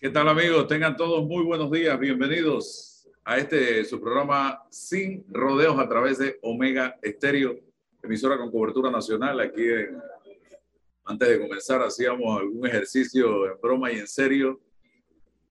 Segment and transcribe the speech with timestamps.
[0.00, 0.66] ¿Qué tal amigos?
[0.66, 2.00] Tengan todos muy buenos días.
[2.00, 7.58] Bienvenidos a este su programa Sin Rodeos a través de Omega Estéreo,
[8.02, 9.38] emisora con cobertura nacional.
[9.40, 9.62] Aquí
[11.04, 14.58] antes de comenzar hacíamos algún ejercicio en broma y en serio,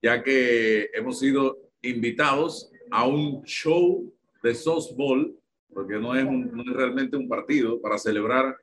[0.02, 4.12] ya que hemos sido invitados a un show
[4.42, 5.32] de softball,
[5.72, 8.58] porque no es, no es realmente un partido, para celebrar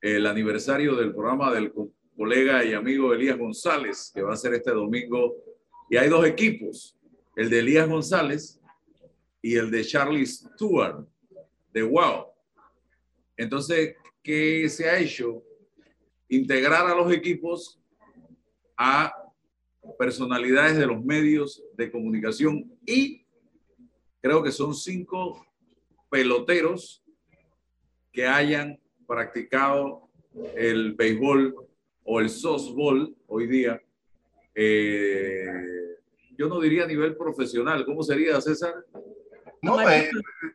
[0.00, 1.72] el aniversario del programa del
[2.18, 5.36] colega y amigo Elías González, que va a ser este domingo.
[5.88, 6.98] Y hay dos equipos,
[7.36, 8.60] el de Elías González
[9.40, 11.06] y el de Charlie Stewart,
[11.72, 12.26] de Wow.
[13.36, 15.44] Entonces, ¿qué se ha hecho?
[16.28, 17.80] Integrar a los equipos
[18.76, 19.12] a
[19.96, 23.24] personalidades de los medios de comunicación y
[24.20, 25.46] creo que son cinco
[26.10, 27.00] peloteros
[28.12, 30.10] que hayan practicado
[30.56, 31.67] el béisbol
[32.08, 33.80] o el softball hoy día,
[34.54, 35.44] eh,
[36.36, 37.84] yo no diría a nivel profesional.
[37.84, 38.74] ¿Cómo sería, César?
[39.60, 40.10] No, eh,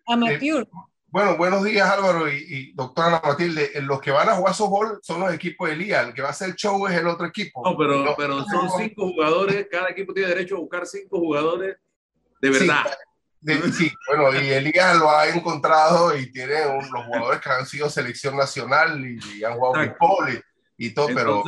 [0.08, 0.64] amateur.
[0.64, 0.70] Eh,
[1.08, 3.70] bueno, buenos días Álvaro y, doctora Ana Matilde.
[3.82, 6.02] Los que van a jugar softball son los equipos de Lía.
[6.02, 7.62] El que va a hacer el show es el otro equipo.
[7.64, 9.68] No, pero, pero son cinco jugadores.
[9.70, 11.78] Cada equipo tiene derecho a buscar cinco jugadores
[12.42, 12.84] de verdad.
[13.74, 16.56] Sí, bueno, y Elías lo ha encontrado y tiene
[16.92, 20.44] los jugadores que han sido selección nacional y, han jugado fútbol
[20.86, 21.44] y todo, pero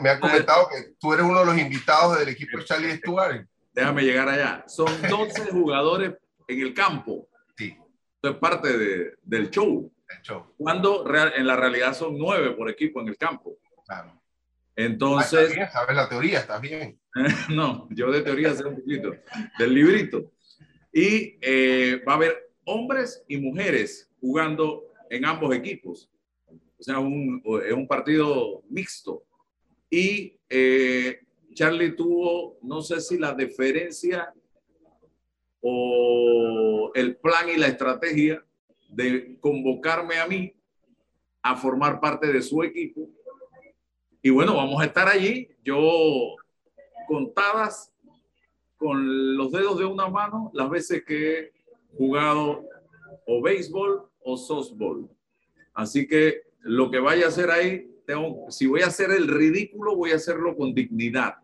[0.00, 3.46] me han, comentado que tú eres uno de los invitados del equipo de Charlie Stuart.
[3.72, 4.64] Déjame llegar allá.
[4.66, 6.14] Son 12 jugadores
[6.48, 7.28] en el campo.
[7.56, 7.76] Sí.
[8.16, 9.92] Esto es parte de, del show.
[10.08, 10.54] El show.
[10.56, 13.56] Cuando en la realidad son nueve por equipo en el campo.
[13.86, 14.20] Claro.
[14.74, 15.50] Entonces.
[15.50, 16.98] Ah, bien, sabes la teoría, está bien.
[17.50, 19.14] no, yo de teoría sé un poquito.
[19.56, 20.32] Del librito.
[20.92, 26.10] Y eh, va a haber hombres y mujeres jugando en ambos equipos
[26.82, 29.24] sea, un, es un partido mixto.
[29.90, 31.20] Y eh,
[31.54, 34.32] Charlie tuvo, no sé si la deferencia
[35.60, 38.44] o el plan y la estrategia
[38.88, 40.52] de convocarme a mí
[41.42, 43.08] a formar parte de su equipo.
[44.22, 45.48] Y bueno, vamos a estar allí.
[45.62, 46.36] Yo
[47.06, 47.92] contadas
[48.76, 51.52] con los dedos de una mano las veces que he
[51.96, 52.64] jugado
[53.26, 55.08] o béisbol o softball.
[55.74, 59.96] Así que lo que vaya a hacer ahí, tengo, si voy a hacer el ridículo,
[59.96, 61.34] voy a hacerlo con dignidad.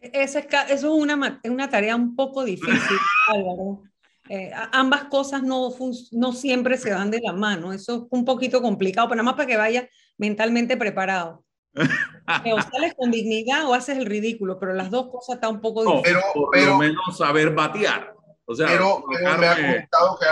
[0.00, 2.98] Eso es, eso es una, una tarea un poco difícil,
[3.28, 3.82] Álvaro.
[4.28, 5.72] Eh, ambas cosas no,
[6.12, 7.72] no siempre se dan de la mano.
[7.72, 11.44] Eso es un poquito complicado, pero nada más para que vaya mentalmente preparado.
[11.76, 15.84] o sales con dignidad o haces el ridículo, pero las dos cosas están un poco
[15.84, 16.22] difíciles.
[16.32, 18.14] pero, por lo menos saber batear.
[18.46, 20.26] O sea, pero, me ha comentado que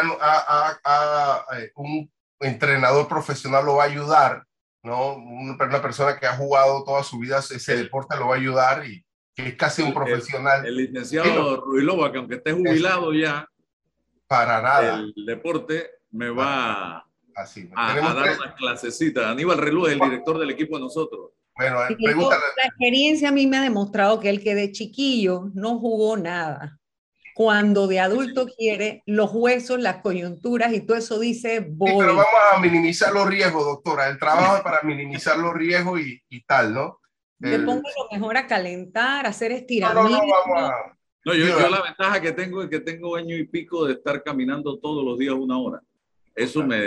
[1.58, 2.10] eh, un
[2.40, 4.44] entrenador profesional lo va a ayudar,
[4.82, 5.14] ¿no?
[5.14, 9.04] Una, persona que ha jugado toda su vida ese deporte lo va a ayudar y
[9.34, 10.64] que es casi un profesional.
[10.66, 13.48] El, licenciado Ruilova, que aunque esté jubilado ya,
[14.26, 14.96] para nada.
[14.96, 19.30] El deporte me va Así, a, dar una clasecita.
[19.30, 21.32] Aníbal Relú es el director del equipo de nosotros.
[21.56, 26.16] Bueno, La experiencia a mí me ha demostrado que el que de chiquillo no jugó
[26.16, 26.80] nada
[27.34, 31.90] cuando de adulto quiere, los huesos, las coyunturas y todo eso dice voy.
[31.90, 34.08] Sí, pero vamos a minimizar los riesgos, doctora.
[34.08, 37.00] El trabajo es para minimizar los riesgos y, y tal, ¿no?
[37.40, 40.10] Le pongo lo mejor a calentar, a hacer estiramientos.
[40.10, 40.96] No, no, no, vamos a...
[41.26, 44.22] No, yo, yo, la ventaja que tengo es que tengo año y pico de estar
[44.22, 45.82] caminando todos los días una hora.
[46.34, 46.80] Eso me,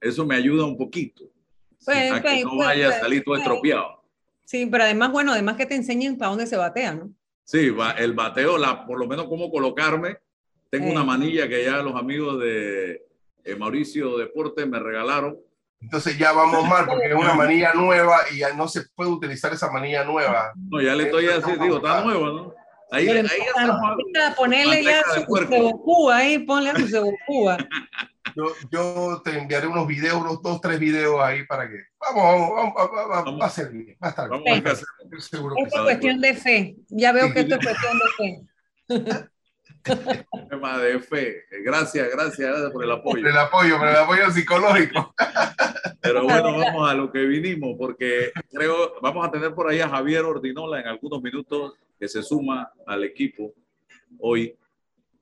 [0.00, 1.24] eso me ayuda un poquito.
[1.84, 4.02] Pues, a que pues, no pues, vaya a salir todo estropeado.
[4.44, 7.12] Sí, pero además, bueno, además que te enseñen para dónde se batea, ¿no?
[7.52, 10.16] Sí, va, el bateo, la, por lo menos cómo colocarme.
[10.70, 13.04] Tengo una manilla que ya los amigos de
[13.44, 15.36] eh, Mauricio Deporte me regalaron.
[15.78, 19.52] Entonces ya vamos mal porque es una manilla nueva y ya no se puede utilizar
[19.52, 20.54] esa manilla nueva.
[20.70, 22.54] No, ya le estoy haciendo, digo, está nueva, ¿no?
[22.90, 24.34] Ahí, ahí está.
[24.34, 27.58] Ponerle ya su cebocúa ahí, ponle a su cebocúa.
[28.36, 31.76] Yo, yo, te enviaré unos videos, unos dos, tres videos ahí para que.
[31.98, 32.74] Vamos, vamos,
[33.08, 34.64] vamos, va a ser bien, va a estar bien.
[34.66, 36.76] Esto es cuestión de fe.
[36.88, 39.28] Ya veo que esto es cuestión de fe.
[40.50, 41.44] Tema de fe.
[41.64, 43.22] Gracias, gracias, gracias por el apoyo.
[43.22, 45.14] Por el apoyo, por el apoyo psicológico.
[46.00, 49.88] Pero bueno, vamos a lo que vinimos, porque creo, vamos a tener por ahí a
[49.88, 53.54] Javier Ordinola en algunos minutos que se suma al equipo
[54.18, 54.56] hoy,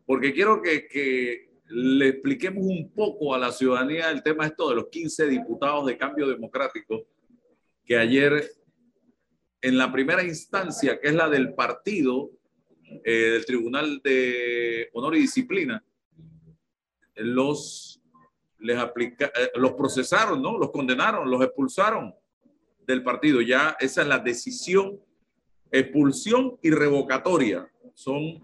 [0.06, 4.76] porque quiero que, que le expliquemos un poco a la ciudadanía el tema esto de
[4.76, 7.06] los 15 diputados de cambio democrático
[7.84, 8.50] que ayer
[9.62, 12.30] en la primera instancia, que es la del partido
[13.04, 15.84] eh, del Tribunal de Honor y Disciplina,
[17.16, 18.00] los,
[18.58, 20.58] les aplica, eh, los procesaron, ¿no?
[20.58, 22.14] Los condenaron, los expulsaron
[22.86, 23.40] del partido.
[23.42, 25.00] Ya esa es la decisión
[25.72, 28.42] Expulsión y revocatoria son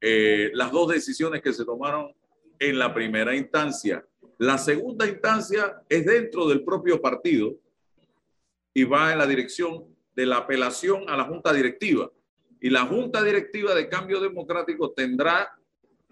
[0.00, 2.12] eh, las dos decisiones que se tomaron
[2.58, 4.04] en la primera instancia.
[4.38, 7.54] La segunda instancia es dentro del propio partido
[8.74, 9.84] y va en la dirección
[10.14, 12.10] de la apelación a la junta directiva.
[12.60, 15.56] Y la junta directiva de cambio democrático tendrá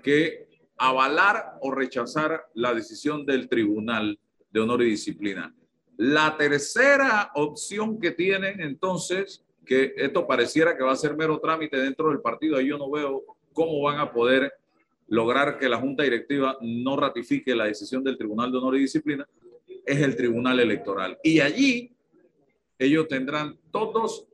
[0.02, 4.18] que avalar o rechazar la decisión del tribunal
[4.50, 5.54] de honor y disciplina.
[5.96, 11.76] La tercera opción que tienen entonces, que esto pareciera que va a ser mero trámite
[11.78, 14.52] dentro del partido, ahí yo no veo cómo van a poder
[15.08, 19.26] lograr que la Junta Directiva no ratifique la decisión del Tribunal de Honor y Disciplina,
[19.86, 21.18] es el Tribunal Electoral.
[21.22, 21.94] Y allí
[22.78, 24.26] ellos tendrán todos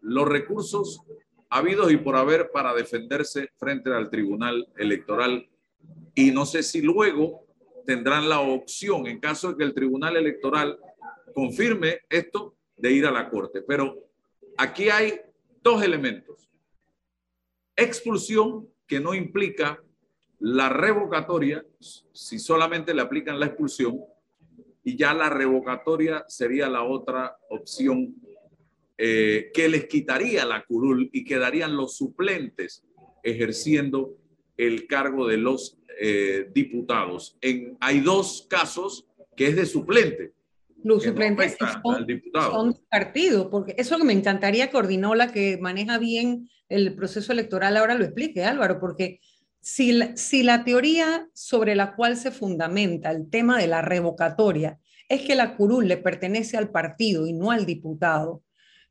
[0.00, 1.00] los recursos
[1.48, 5.48] habidos y por haber para defenderse frente al Tribunal Electoral.
[6.14, 7.44] Y no sé si luego
[7.86, 10.78] tendrán la opción, en caso de que el Tribunal Electoral
[11.34, 13.62] confirme esto, de ir a la Corte.
[13.62, 13.96] Pero
[14.56, 15.20] aquí hay
[15.62, 16.50] dos elementos.
[17.76, 19.82] Expulsión, que no implica
[20.38, 21.64] la revocatoria,
[22.12, 24.00] si solamente le aplican la expulsión,
[24.82, 28.14] y ya la revocatoria sería la otra opción
[28.96, 32.84] eh, que les quitaría la curul y quedarían los suplentes
[33.22, 34.16] ejerciendo
[34.56, 37.36] el cargo de los eh, diputados.
[37.40, 39.06] En, hay dos casos
[39.36, 40.32] que es de suplente.
[40.82, 44.78] Los suplentes son, son partido, porque eso que me encantaría que
[45.16, 49.20] la que maneja bien el proceso electoral, ahora lo explique Álvaro, porque
[49.60, 54.78] si la, si la teoría sobre la cual se fundamenta el tema de la revocatoria
[55.08, 58.42] es que la curul le pertenece al partido y no al diputado,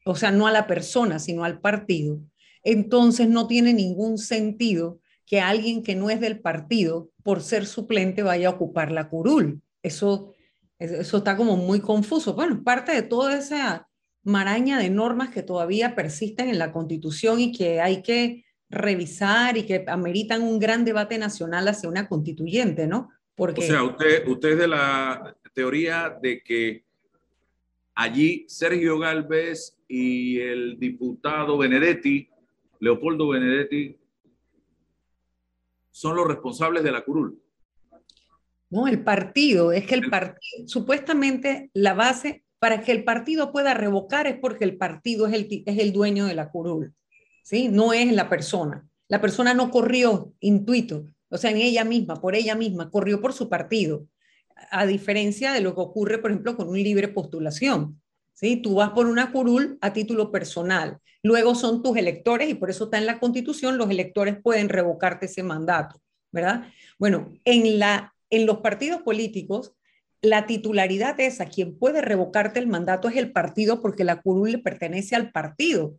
[0.05, 2.19] o sea, no a la persona, sino al partido,
[2.63, 8.21] entonces no tiene ningún sentido que alguien que no es del partido, por ser suplente,
[8.21, 9.61] vaya a ocupar la curul.
[9.81, 10.33] Eso,
[10.77, 12.33] eso está como muy confuso.
[12.33, 13.87] Bueno, parte de toda esa
[14.25, 19.63] maraña de normas que todavía persisten en la Constitución y que hay que revisar y
[19.63, 23.11] que ameritan un gran debate nacional hacia una constituyente, ¿no?
[23.35, 23.61] Porque...
[23.61, 26.83] O sea, usted, usted es de la teoría de que
[27.93, 32.27] allí Sergio Galvez y el diputado Benedetti,
[32.79, 33.95] Leopoldo Benedetti,
[35.91, 37.39] son los responsables de la curul.
[38.71, 43.75] No, el partido, es que el partido, supuestamente la base para que el partido pueda
[43.75, 46.95] revocar es porque el partido es el, es el dueño de la curul.
[47.43, 47.67] ¿sí?
[47.67, 48.89] No es la persona.
[49.07, 53.33] La persona no corrió intuito, o sea, ni ella misma, por ella misma, corrió por
[53.33, 54.07] su partido,
[54.71, 58.01] a diferencia de lo que ocurre, por ejemplo, con un libre postulación.
[58.33, 58.55] ¿sí?
[58.55, 62.85] Tú vas por una curul a título personal, luego son tus electores y por eso
[62.85, 66.01] está en la constitución, los electores pueden revocarte ese mandato,
[66.31, 66.63] ¿verdad?
[66.97, 69.75] Bueno, en, la, en los partidos políticos,
[70.21, 74.51] la titularidad es a quien puede revocarte el mandato es el partido porque la curul
[74.51, 75.97] le pertenece al partido.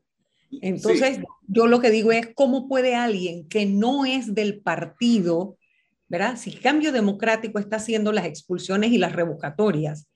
[0.62, 5.56] Entonces, yo lo que digo es, ¿cómo puede alguien que no es del partido,
[6.08, 6.36] ¿verdad?
[6.36, 10.08] Si Cambio Democrático está haciendo las expulsiones y las revocatorias,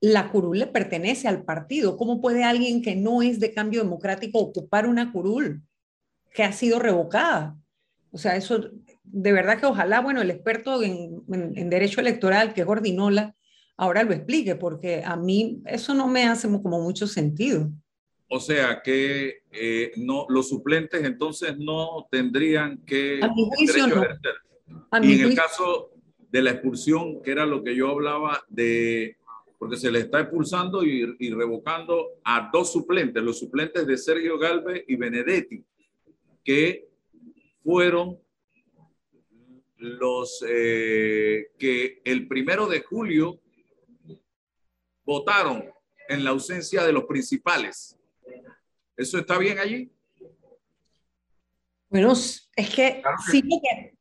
[0.00, 1.96] la curul le pertenece al partido.
[1.96, 5.62] ¿Cómo puede alguien que no es de Cambio Democrático ocupar una curul
[6.32, 7.56] que ha sido revocada?
[8.12, 8.70] O sea, eso,
[9.18, 13.34] de verdad que ojalá, bueno, el experto en, en derecho electoral, que es Gordinola,
[13.78, 17.70] ahora lo explique, porque a mí eso no me hace como mucho sentido.
[18.28, 23.20] O sea que eh, no, los suplentes entonces no tendrían que...
[23.22, 24.02] A mi juicio no.
[25.02, 25.92] y en el caso
[26.30, 29.16] de la expulsión, que era lo que yo hablaba de,
[29.58, 34.38] porque se le está expulsando y, y revocando a dos suplentes, los suplentes de Sergio
[34.38, 35.64] Galvez y Benedetti,
[36.44, 36.86] que
[37.64, 38.18] fueron
[39.78, 43.40] los eh, que el primero de julio
[45.04, 45.64] votaron
[46.08, 47.96] en la ausencia de los principales.
[48.96, 49.90] ¿Eso está bien allí?
[51.88, 53.42] Bueno, es que claro, sí,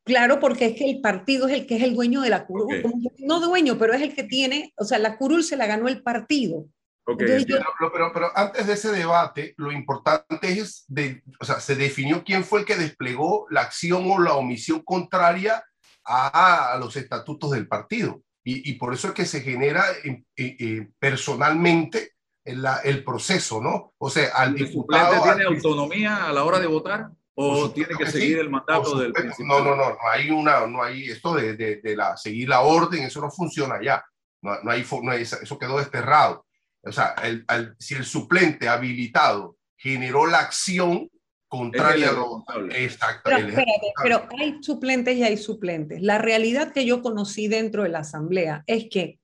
[0.03, 2.83] claro, porque es que el partido es el que es el dueño de la curul.
[3.19, 6.01] No dueño, pero es el que tiene, o sea, la curul se la ganó el
[6.01, 6.67] partido.
[7.07, 7.45] Okay.
[7.45, 12.43] pero, pero, antes de ese debate, lo importante es, de, o sea, se definió quién
[12.43, 15.63] fue el que desplegó la acción o la omisión contraria
[16.03, 18.21] a, a los estatutos del partido.
[18.43, 22.11] Y, y, por eso es que se genera eh, eh, personalmente
[22.43, 23.93] el, proceso, ¿no?
[23.97, 25.23] O sea, al diputado...
[25.23, 27.09] tiene autonomía a la hora de votar?
[27.33, 29.47] ¿O tiene que, seguir el mandato del principal?
[29.47, 33.03] No, no, no, no hay una, no hay esto de, de, la, seguir la orden,
[33.03, 34.05] eso no funciona ya.
[34.41, 36.45] No, no, hay, no hay, eso quedó desterrado.
[36.85, 37.45] O sea, el,
[37.79, 41.09] si el suplente habilitado generó la acción
[41.47, 43.29] contraria a lo exacto.
[43.29, 46.01] Pero, pero hay suplentes y hay suplentes.
[46.01, 49.19] La realidad que yo conocí dentro de la asamblea es que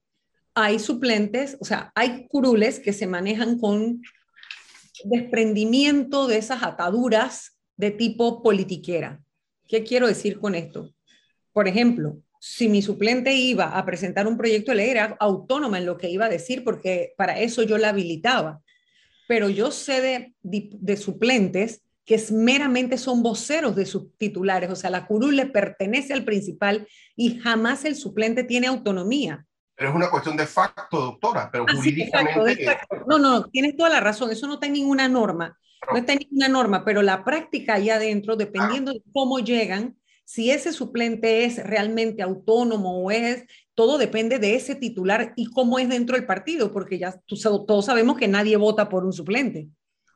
[0.54, 4.02] hay suplentes, o sea, hay curules que se manejan con
[5.06, 9.22] desprendimiento de esas ataduras de tipo politiquera.
[9.68, 10.94] ¿Qué quiero decir con esto?
[11.54, 15.86] Por ejemplo, si mi suplente iba a presentar un proyecto de ley, era autónoma en
[15.86, 18.62] lo que iba a decir, porque para eso yo la habilitaba.
[19.28, 24.76] Pero yo sé de, de, suplentes que es, meramente son voceros de sus titulares, o
[24.76, 29.46] sea, la curul le pertenece al principal y jamás el suplente tiene autonomía.
[29.76, 32.76] Pero es una cuestión de facto, doctora, pero ah, jurídicamente...
[33.06, 35.56] No, no, tienes toda la razón, eso no está en ninguna norma,
[35.92, 39.96] no, está en ninguna norma, pero la práctica allá adentro, dependiendo de cómo llegan,
[40.26, 45.80] si ese suplente es realmente autónomo o es, todo depende de ese titular y cómo
[45.80, 49.68] es dentro del partido, porque ya todos sabemos que nadie vota por un suplente.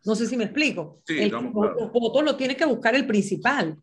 [0.06, 1.02] No sé si me explico.
[1.06, 3.78] Sí, el voto lo tiene que buscar el principal.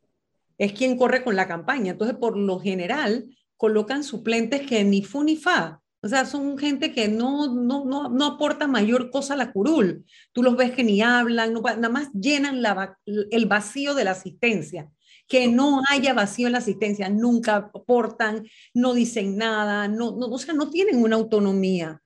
[0.56, 1.92] Es quien corre con la campaña.
[1.92, 3.26] Entonces, por lo general,
[3.56, 5.80] colocan suplentes que ni fu ni fa.
[6.00, 10.04] O sea, son gente que no, no, no, no aporta mayor cosa a la curul.
[10.32, 14.90] Tú los ves que ni hablan, nada más llenan la, el vacío de la asistencia
[15.28, 20.38] que no haya vacío en la asistencia, nunca aportan, no dicen nada, no, no, o
[20.38, 22.02] sea, no tienen una autonomía.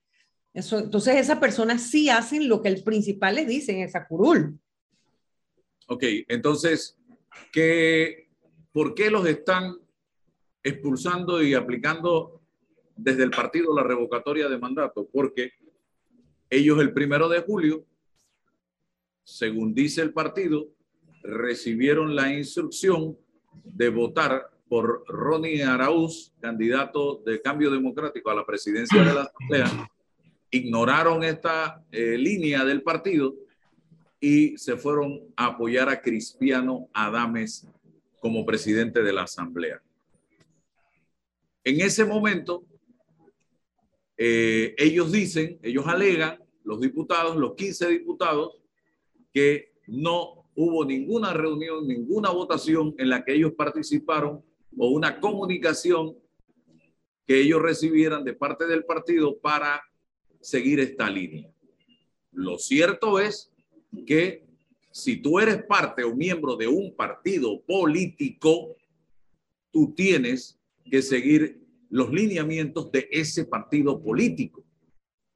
[0.53, 4.59] Eso, entonces esas personas sí hacen lo que el principal les dice en esa curul.
[5.87, 6.97] Ok, entonces,
[7.51, 8.29] ¿qué,
[8.71, 9.75] ¿por qué los están
[10.63, 12.41] expulsando y aplicando
[12.95, 15.07] desde el partido la revocatoria de mandato?
[15.11, 15.51] Porque
[16.49, 17.85] ellos el primero de julio,
[19.23, 20.67] según dice el partido,
[21.23, 23.17] recibieron la instrucción
[23.63, 29.89] de votar por Ronnie Araúz, candidato de Cambio Democrático a la presidencia de la Asamblea,
[30.51, 33.35] ignoraron esta eh, línea del partido
[34.19, 37.67] y se fueron a apoyar a Cristiano Adames
[38.19, 39.81] como presidente de la Asamblea.
[41.63, 42.63] En ese momento,
[44.17, 48.57] eh, ellos dicen, ellos alegan, los diputados, los 15 diputados,
[49.33, 54.43] que no hubo ninguna reunión, ninguna votación en la que ellos participaron
[54.75, 56.17] o una comunicación
[57.27, 59.83] que ellos recibieran de parte del partido para
[60.41, 61.47] seguir esta línea.
[62.31, 63.51] Lo cierto es
[64.07, 64.47] que
[64.91, 68.75] si tú eres parte o miembro de un partido político,
[69.71, 70.59] tú tienes
[70.89, 71.61] que seguir
[71.91, 74.63] los lineamientos de ese partido político.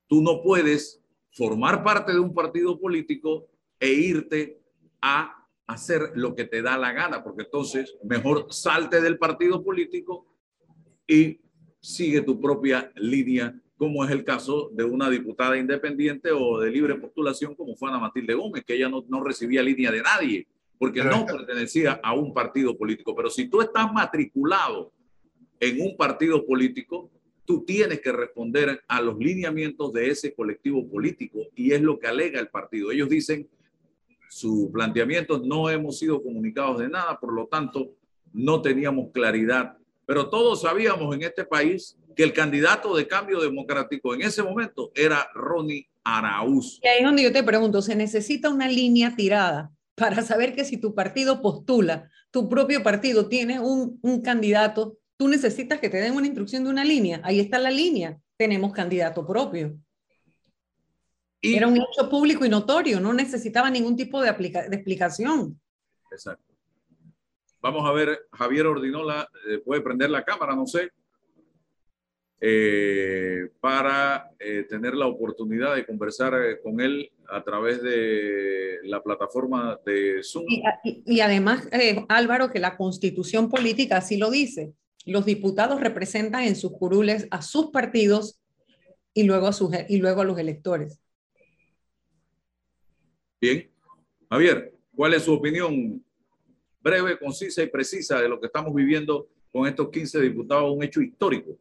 [0.08, 1.00] Tú no puedes
[1.32, 3.48] formar parte de un partido político
[3.80, 4.61] e irte
[5.02, 10.26] a hacer lo que te da la gana, porque entonces mejor salte del partido político
[11.08, 11.40] y
[11.80, 16.96] sigue tu propia línea, como es el caso de una diputada independiente o de libre
[16.96, 21.04] postulación como fue Ana Matilde Gómez, que ella no, no recibía línea de nadie, porque
[21.04, 23.16] no pertenecía a un partido político.
[23.16, 24.92] Pero si tú estás matriculado
[25.60, 27.10] en un partido político,
[27.46, 32.08] tú tienes que responder a los lineamientos de ese colectivo político y es lo que
[32.08, 32.92] alega el partido.
[32.92, 33.48] Ellos dicen
[34.32, 37.92] su planteamiento, no hemos sido comunicados de nada, por lo tanto,
[38.32, 39.78] no teníamos claridad.
[40.06, 44.90] Pero todos sabíamos en este país que el candidato de cambio democrático en ese momento
[44.96, 46.80] era Ronnie Araúz.
[46.82, 50.64] Y ahí es donde yo te pregunto, ¿se necesita una línea tirada para saber que
[50.64, 55.98] si tu partido postula, tu propio partido tiene un, un candidato, tú necesitas que te
[55.98, 57.20] den una instrucción de una línea?
[57.26, 59.78] Ahí está la línea, tenemos candidato propio.
[61.42, 65.60] Era un hecho público y notorio, no necesitaba ningún tipo de, de explicación.
[66.12, 66.52] Exacto.
[67.62, 70.90] Vamos a ver, Javier Ordinola eh, puede prender la cámara, no sé,
[72.40, 76.34] eh, para eh, tener la oportunidad de conversar
[76.64, 80.46] con él a través de la plataforma de Zoom.
[80.84, 81.70] Y, además,
[82.10, 84.74] Álvaro, que la constitución política así lo dice.
[85.06, 88.42] Los diputados representan en sus curules a sus partidos
[89.14, 91.00] y luego a, sus, y luego a los electores.
[93.42, 93.68] Bien.
[94.30, 96.06] Javier, ¿cuál es su opinión
[96.80, 101.02] breve, concisa y precisa de lo que estamos viviendo con estos 15 diputados, un hecho
[101.02, 101.58] histórico?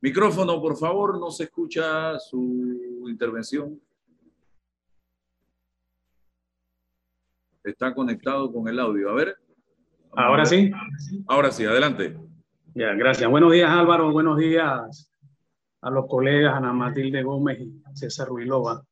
[0.00, 3.80] Micrófono, por favor, no se escucha su intervención.
[7.62, 9.10] Está conectado con el audio.
[9.10, 9.36] A ver.
[10.12, 10.70] Ahora sí.
[11.26, 12.16] Ahora sí, adelante.
[12.74, 13.28] Ya, gracias.
[13.28, 14.12] Buenos días, Álvaro.
[14.12, 15.10] Buenos días,
[15.86, 18.82] a los colegas Ana Matilde Gómez y César Ruilova.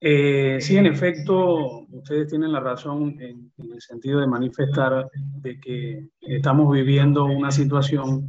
[0.00, 6.08] Eh, sí, en efecto, ustedes tienen la razón en, el sentido de manifestar de que
[6.22, 8.26] estamos viviendo una situación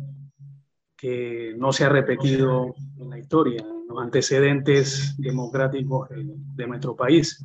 [0.98, 7.42] que no se ha repetido en la historia, en los antecedentes democráticos de, nuestro país.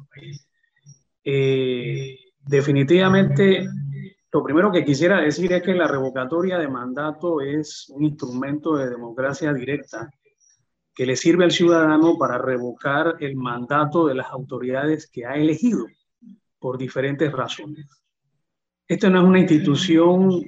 [1.22, 3.68] Eh, definitivamente
[4.32, 8.88] lo primero que quisiera decir es que la revocatoria de mandato es un instrumento de
[8.88, 10.10] democracia directa
[10.94, 15.86] que le sirve al ciudadano para revocar el mandato de las autoridades que ha elegido
[16.58, 17.86] por diferentes razones.
[18.88, 20.42] Esta no es una institución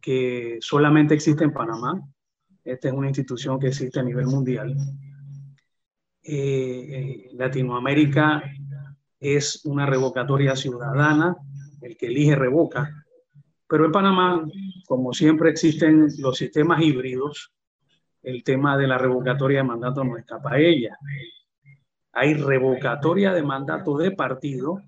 [0.00, 2.00] que solamente existe en Panamá,
[2.62, 4.76] esta es una institución que existe a nivel mundial.
[6.22, 8.42] Eh, eh, Latinoamérica
[9.18, 11.36] es una revocatoria ciudadana,
[11.80, 13.05] el que elige revoca,
[13.68, 14.46] pero en Panamá,
[14.86, 17.52] como siempre existen los sistemas híbridos,
[18.22, 20.96] el tema de la revocatoria de mandato no escapa a ella.
[22.12, 24.80] Hay revocatoria de mandato de partido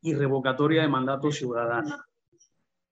[0.00, 2.06] y revocatoria de mandato ciudadana.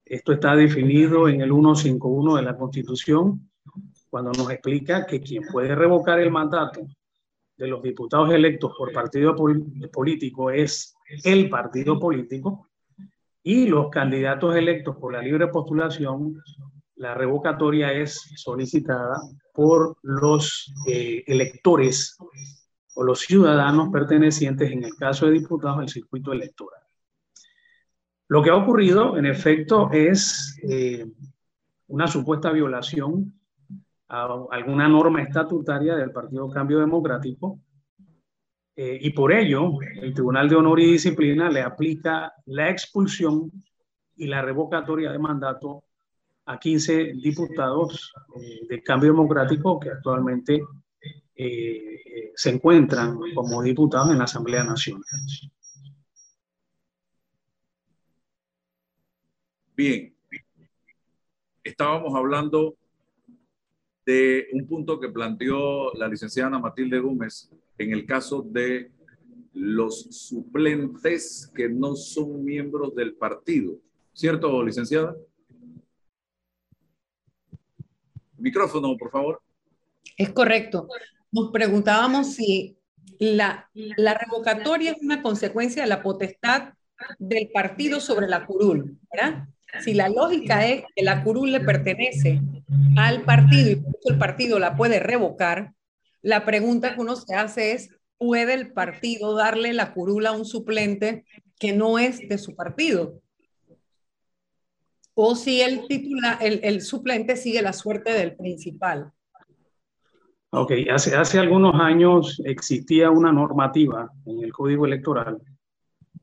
[0.05, 3.50] Esto está definido en el 151 de la Constitución,
[4.09, 6.81] cuando nos explica que quien puede revocar el mandato
[7.57, 9.37] de los diputados electos por partido
[9.93, 12.70] político es el partido político
[13.43, 16.43] y los candidatos electos por la libre postulación
[17.01, 19.17] la revocatoria es solicitada
[19.55, 22.19] por los eh, electores
[22.95, 26.83] o los ciudadanos pertenecientes, en el caso de diputados, al circuito electoral.
[28.29, 31.07] Lo que ha ocurrido, en efecto, es eh,
[31.87, 33.33] una supuesta violación
[34.09, 37.61] a alguna norma estatutaria del Partido Cambio Democrático
[38.77, 43.50] eh, y por ello el Tribunal de Honor y Disciplina le aplica la expulsión
[44.17, 45.85] y la revocatoria de mandato
[46.47, 50.62] a 15 diputados eh, de Cambio Democrático que actualmente
[51.35, 55.05] eh, se encuentran como diputados en la Asamblea Nacional.
[59.77, 60.15] Bien,
[61.65, 62.77] estábamos hablando
[64.05, 67.50] de un punto que planteó la licenciada Ana Matilde Gómez
[67.81, 68.91] en el caso de
[69.55, 73.79] los suplentes que no son miembros del partido.
[74.13, 75.17] ¿Cierto, licenciada?
[78.37, 79.43] Micrófono, por favor.
[80.17, 80.89] Es correcto.
[81.33, 82.77] Nos preguntábamos si
[83.19, 86.75] la, la revocatoria es una consecuencia de la potestad
[87.19, 89.49] del partido sobre la curul, ¿verdad?
[89.83, 92.43] Si la lógica es que la curul le pertenece
[92.97, 95.73] al partido y el partido la puede revocar,
[96.23, 100.45] la pregunta que uno se hace es, ¿puede el partido darle la curul a un
[100.45, 101.25] suplente
[101.59, 103.21] que no es de su partido?
[105.23, 109.13] o si el, titular, el, suplente sigue la suerte del principal.
[110.50, 115.39] Ok, hace, hace algunos años existía una normativa en el Código Electoral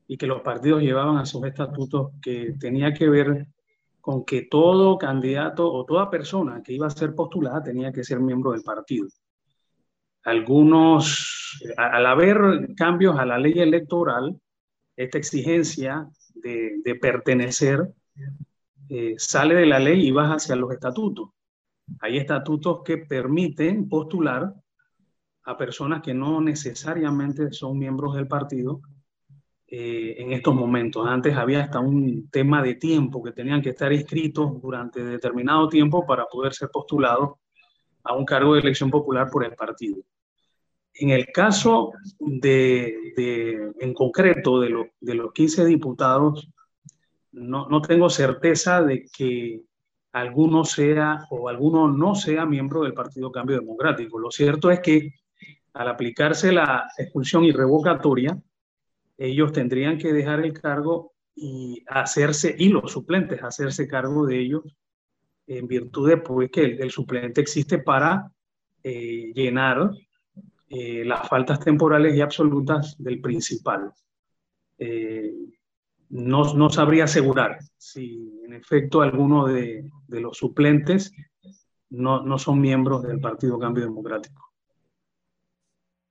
[0.08, 3.46] y que los partidos llevaban a sus estatutos que tenía que ver
[4.00, 8.18] con que todo candidato o toda persona que iba a ser postulada tenía que ser
[8.18, 9.06] miembro del partido.
[10.28, 14.38] Algunos, al haber cambios a la ley electoral,
[14.94, 17.94] esta exigencia de, pertenecer
[18.90, 21.30] eh, sale de la ley y vas hacia los estatutos.
[22.00, 24.52] Hay estatutos que permiten postular
[25.44, 28.82] a personas que no necesariamente son miembros del partido
[29.66, 31.06] eh, en estos momentos.
[31.06, 36.04] Antes había hasta un tema de tiempo que tenían que estar inscritos durante determinado tiempo
[36.04, 37.30] para poder ser postulados
[38.04, 40.02] a un cargo de elección popular por el partido.
[41.00, 46.48] En el caso de, de en concreto de, de los 15 diputados
[47.32, 49.62] no, no tengo certeza de que
[50.12, 54.18] alguno sea o alguno no sea miembro del Partido Cambio Democrático.
[54.18, 55.14] Lo cierto es que
[55.74, 58.36] al aplicarse la expulsión irrevocatoria,
[59.16, 64.64] ellos tendrían que dejar el cargo y hacerse, y los suplentes hacerse cargo de ellos
[65.46, 68.30] en virtud de pues, que el, suplente existe para
[68.82, 69.90] eh, llenar
[70.70, 73.92] eh, las faltas temporales y absolutas del principal.
[74.78, 75.34] Eh,
[76.10, 81.12] no, no sabría asegurar si en efecto alguno de, de los suplentes
[81.90, 84.52] no, no son miembros del Partido Cambio Democrático.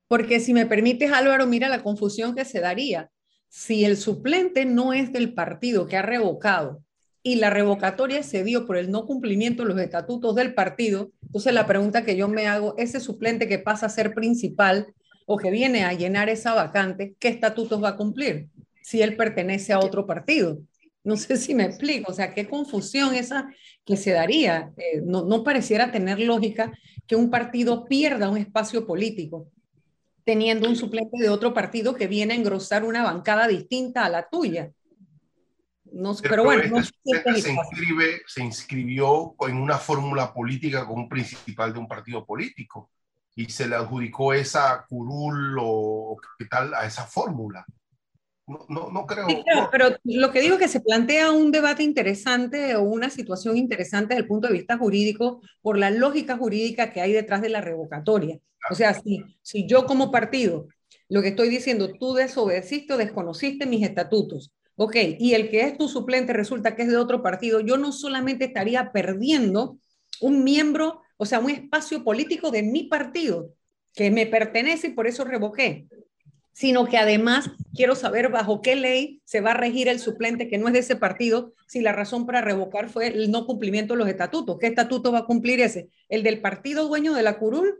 [0.07, 3.11] Porque si me permites, Álvaro, mira la confusión que se daría.
[3.49, 6.83] Si el suplente no es del partido que ha revocado
[7.27, 11.53] y la revocatoria se dio por el no cumplimiento de los estatutos del partido, entonces
[11.53, 14.87] la pregunta que yo me hago, ese suplente que pasa a ser principal
[15.25, 18.47] o que viene a llenar esa vacante, ¿qué estatutos va a cumplir?
[18.87, 20.59] si él pertenece a otro partido.
[21.03, 24.71] No sé si me explico, o sea, qué confusión esa que se daría.
[24.77, 26.71] Eh, no, no pareciera tener lógica
[27.05, 29.51] que un partido pierda un espacio político
[30.23, 34.29] teniendo un suplente de otro partido que viene a engrosar una bancada distinta a la
[34.29, 34.71] tuya.
[35.91, 36.91] No, pero bueno, no sé
[37.41, 42.91] se, inscribe, se inscribió en una fórmula política con un principal de un partido político
[43.35, 47.65] y se le adjudicó esa curul o qué tal a esa fórmula.
[48.47, 49.27] no, no creo.
[49.71, 54.15] pero lo que digo es que se plantea un debate interesante o una situación interesante
[54.15, 57.61] desde el punto de vista jurídico por la lógica jurídica que hay detrás de la
[57.61, 58.39] revocatoria.
[58.69, 60.67] O sea, si, si yo como partido,
[61.09, 65.77] lo que estoy diciendo, tú desobedeciste o desconociste mis estatutos, ok, y el que es
[65.77, 69.79] tu suplente resulta que es de otro partido, yo no solamente estaría perdiendo
[70.21, 73.53] un miembro, o sea, un espacio político de mi partido
[73.93, 75.87] que me pertenece y por eso revoqué,
[76.53, 80.59] sino que además quiero saber bajo qué ley se va a regir el suplente que
[80.59, 83.99] no es de ese partido si la razón para revocar fue el no cumplimiento de
[83.99, 84.57] los estatutos.
[84.59, 85.89] ¿Qué estatuto va a cumplir ese?
[86.09, 87.79] ¿El del partido dueño de la curul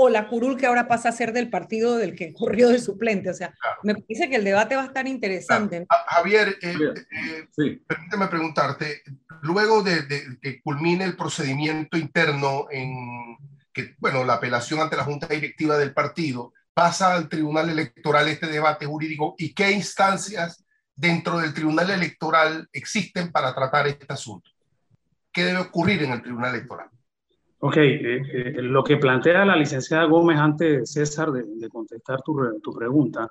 [0.00, 3.30] o la curul que ahora pasa a ser del partido del que corrió de suplente?
[3.30, 5.86] O sea, me parece que el debate va a estar interesante.
[6.06, 6.76] Javier, eh,
[7.58, 9.02] eh, permíteme preguntarte,
[9.42, 13.36] luego de, de, que culmine el procedimiento interno en
[13.72, 18.46] que, bueno, la apelación ante la Junta Directiva del partido, pasa al Tribunal Electoral este
[18.46, 24.48] debate jurídico y qué instancias dentro del Tribunal Electoral existen para tratar este asunto.
[25.32, 26.88] ¿Qué debe ocurrir en el Tribunal Electoral?
[27.60, 32.72] Ok, eh, eh, lo que plantea la licenciada Gómez antes, César, de, contestar tu, tu
[32.72, 33.30] pregunta,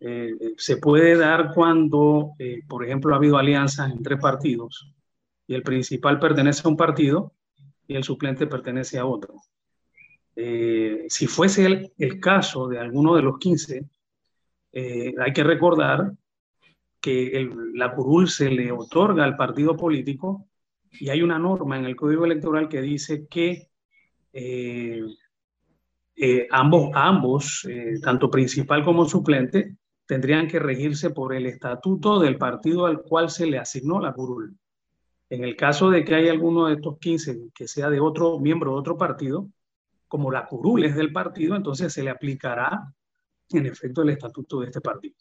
[0.00, 2.32] eh, se puede dar cuando,
[2.68, 4.92] por ejemplo, ha habido alianzas entre partidos
[5.46, 7.32] y el principal pertenece a un partido
[7.86, 9.34] y el suplente pertenece a otro.
[10.34, 13.84] Si fuese el, el, caso de alguno de los 15,
[14.76, 16.12] eh, hay que recordar
[17.00, 20.48] que la curul se le otorga al partido político
[21.00, 23.68] y hay una norma en el Código Electoral que dice que
[24.32, 25.06] eh,
[26.50, 27.68] ambos, ambos
[28.02, 29.76] tanto principal como suplente,
[30.06, 34.56] tendrían que regirse por el estatuto del partido al cual se le asignó la curul.
[35.30, 38.72] En el caso de que haya alguno de estos 15 que sea de otro miembro
[38.72, 39.48] de otro partido,
[40.06, 42.92] como la curul es del partido, entonces se le aplicará
[43.50, 45.16] en efecto el estatuto de este partido.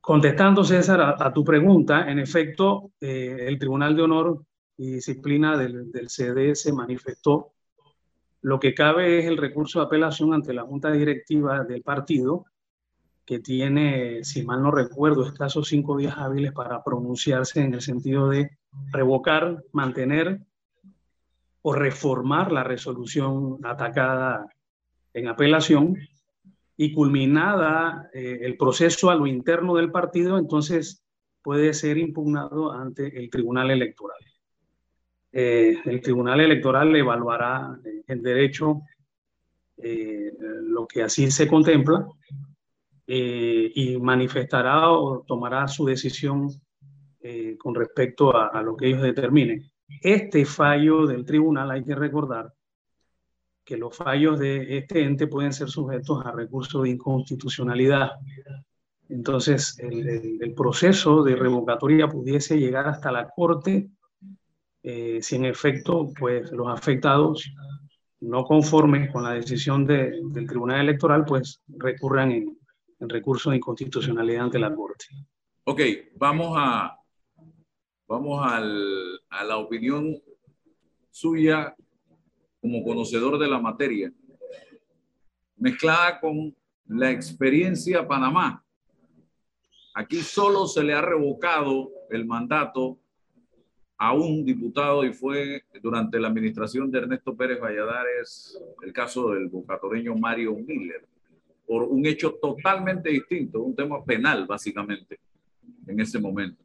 [0.00, 4.44] Contestando, César, a, tu pregunta, en efecto, eh, el Tribunal de Honor
[4.76, 7.52] y Disciplina del, del CD se manifestó.
[8.42, 12.44] Lo que cabe es el recurso de apelación ante la Junta Directiva del partido,
[13.24, 18.28] que tiene, si mal no recuerdo, escasos cinco días hábiles para pronunciarse en el sentido
[18.28, 18.50] de
[18.92, 20.40] revocar, mantener
[21.62, 24.46] o reformar la resolución atacada
[25.14, 25.96] en apelación
[26.76, 31.02] y culminada eh, el proceso a lo interno del partido, entonces
[31.42, 34.18] puede ser impugnado ante el Tribunal Electoral.
[35.36, 38.82] Eh, el Tribunal Electoral evaluará eh, en derecho
[39.76, 42.06] lo que así se contempla
[43.06, 46.48] y manifestará o tomará su decisión
[47.58, 49.68] con respecto a, a lo que ellos determinen.
[50.00, 52.54] Este fallo del tribunal hay que recordar
[53.64, 58.12] que los fallos de este ente pueden ser sujetos a recursos de inconstitucionalidad.
[59.08, 63.88] Entonces, el, proceso de revocatoria pudiese llegar hasta la Corte
[64.84, 67.50] eh, si en efecto pues, los afectados
[68.20, 72.58] no conformes con la decisión del Tribunal Electoral, pues recurran en,
[73.00, 75.06] en recurso de inconstitucionalidad ante la Corte.
[75.64, 75.80] Ok,
[76.16, 76.96] vamos a,
[78.06, 80.16] vamos al, a la opinión
[81.10, 81.74] suya
[82.60, 84.12] como conocedor de la materia,
[85.56, 86.54] mezclada con
[86.86, 88.64] la experiencia Panamá.
[89.94, 92.98] Aquí solo se le ha revocado el mandato
[94.04, 99.48] a un diputado y fue durante la administración de Ernesto Pérez Valladares el caso del
[99.48, 101.08] bocatoreño Mario Miller,
[101.66, 105.20] por un hecho totalmente distinto, un tema penal básicamente
[105.86, 106.62] en ese momento.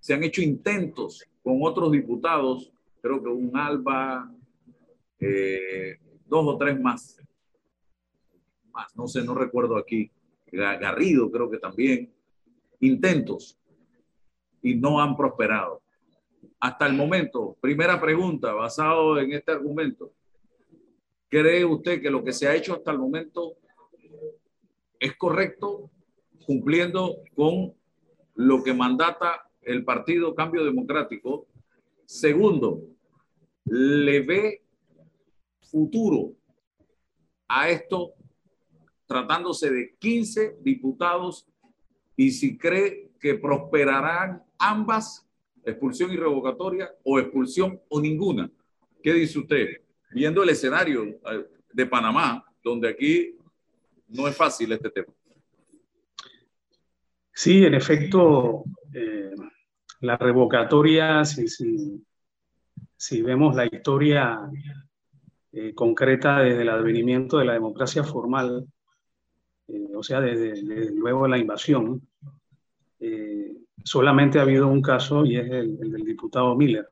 [0.00, 4.28] Se han hecho intentos con otros diputados, creo que un Alba,
[5.20, 7.22] eh, dos o tres más,
[8.72, 10.10] más, no sé, no recuerdo aquí,
[10.50, 12.12] Garrido creo que también,
[12.80, 13.56] intentos.
[14.62, 15.85] Y no han prosperado.
[16.60, 20.12] Hasta el momento, primera pregunta, basado en este argumento,
[21.28, 23.56] ¿cree usted que lo que se ha hecho hasta el momento
[24.98, 25.90] es correcto,
[26.46, 27.74] cumpliendo con
[28.34, 31.46] lo que mandata el Partido Cambio Democrático.
[32.04, 32.82] Segundo,
[33.64, 34.62] le ve
[35.60, 36.34] futuro
[37.48, 38.14] a esto
[39.06, 41.48] tratándose de 15 diputados
[42.16, 45.25] y si cree que prosperarán ambas,
[45.70, 48.50] expulsión y revocatoria o expulsión o ninguna.
[49.02, 49.82] ¿Qué dice usted?
[50.12, 53.36] Viendo el escenario eh, de Panamá, donde aquí
[54.08, 55.12] no es fácil este tema.
[57.32, 59.34] Sí, en efecto, eh,
[60.00, 61.46] la revocatoria, si,
[62.96, 64.40] si, vemos la historia
[65.52, 68.66] eh, concreta desde el advenimiento de la democracia formal,
[69.94, 72.06] o sea, desde, luego la invasión,
[73.86, 76.86] solamente ha habido un caso y es el, el del diputado Miller.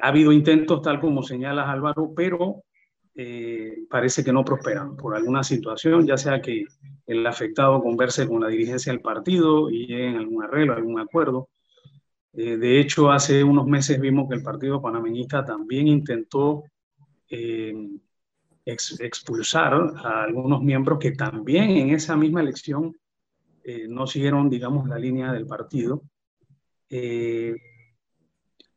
[0.00, 2.62] ha habido intentos, tal como señalas Álvaro, pero
[3.14, 6.64] eh, parece que no prosperan por alguna situación, ya sea que
[7.06, 11.50] el afectado converse con la dirigencia del partido y lleguen a algún arreglo, algún acuerdo.
[12.32, 16.64] Eh, de hecho, hace unos meses vimos que el Partido Panameñista también intentó
[17.28, 17.74] eh,
[18.64, 22.96] expulsar a algunos miembros que también en esa misma elección
[23.88, 26.02] no siguieron, digamos, la línea del partido.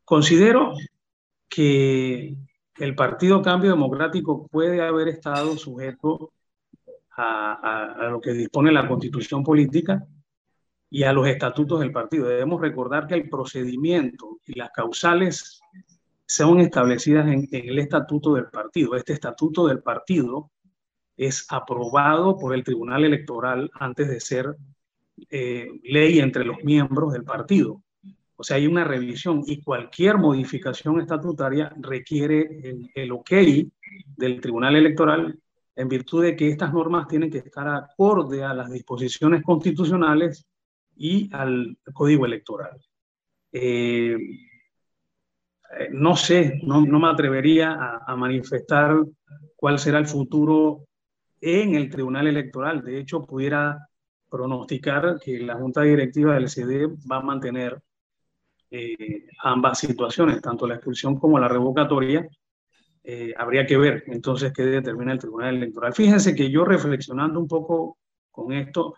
[0.04, 0.72] considero
[1.48, 2.36] que
[2.78, 6.32] el Partido Cambio Democrático puede haber estado sujeto
[7.16, 10.06] a, lo que dispone la constitución política
[10.90, 12.28] y a los estatutos del partido.
[12.28, 15.60] Debemos recordar que el procedimiento y las causales
[16.26, 18.94] son establecidas en, el estatuto del partido.
[18.94, 20.50] Este estatuto del partido
[21.16, 24.56] es aprobado por el Tribunal Electoral antes de ser
[25.30, 27.82] eh, ley entre los miembros del partido.
[28.36, 33.30] O sea, hay una revisión y cualquier modificación estatutaria requiere el, ok
[34.16, 35.38] del Tribunal Electoral
[35.74, 40.46] en virtud de que estas normas tienen que estar acorde a las disposiciones constitucionales
[40.96, 42.78] y al código electoral.
[43.52, 44.16] Eh,
[45.78, 48.96] eh, no sé, no, me atrevería a, a, manifestar
[49.54, 50.86] cuál será el futuro
[51.40, 52.82] en el Tribunal Electoral.
[52.82, 53.88] De hecho, pudiera
[54.30, 57.80] pronosticar que la Junta Directiva del CD va a mantener
[58.70, 62.28] eh, ambas situaciones, tanto la expulsión como la revocatoria,
[63.04, 65.94] eh, habría que ver entonces qué determina el Tribunal Electoral.
[65.94, 67.98] Fíjense que yo reflexionando un poco
[68.32, 68.94] con esto,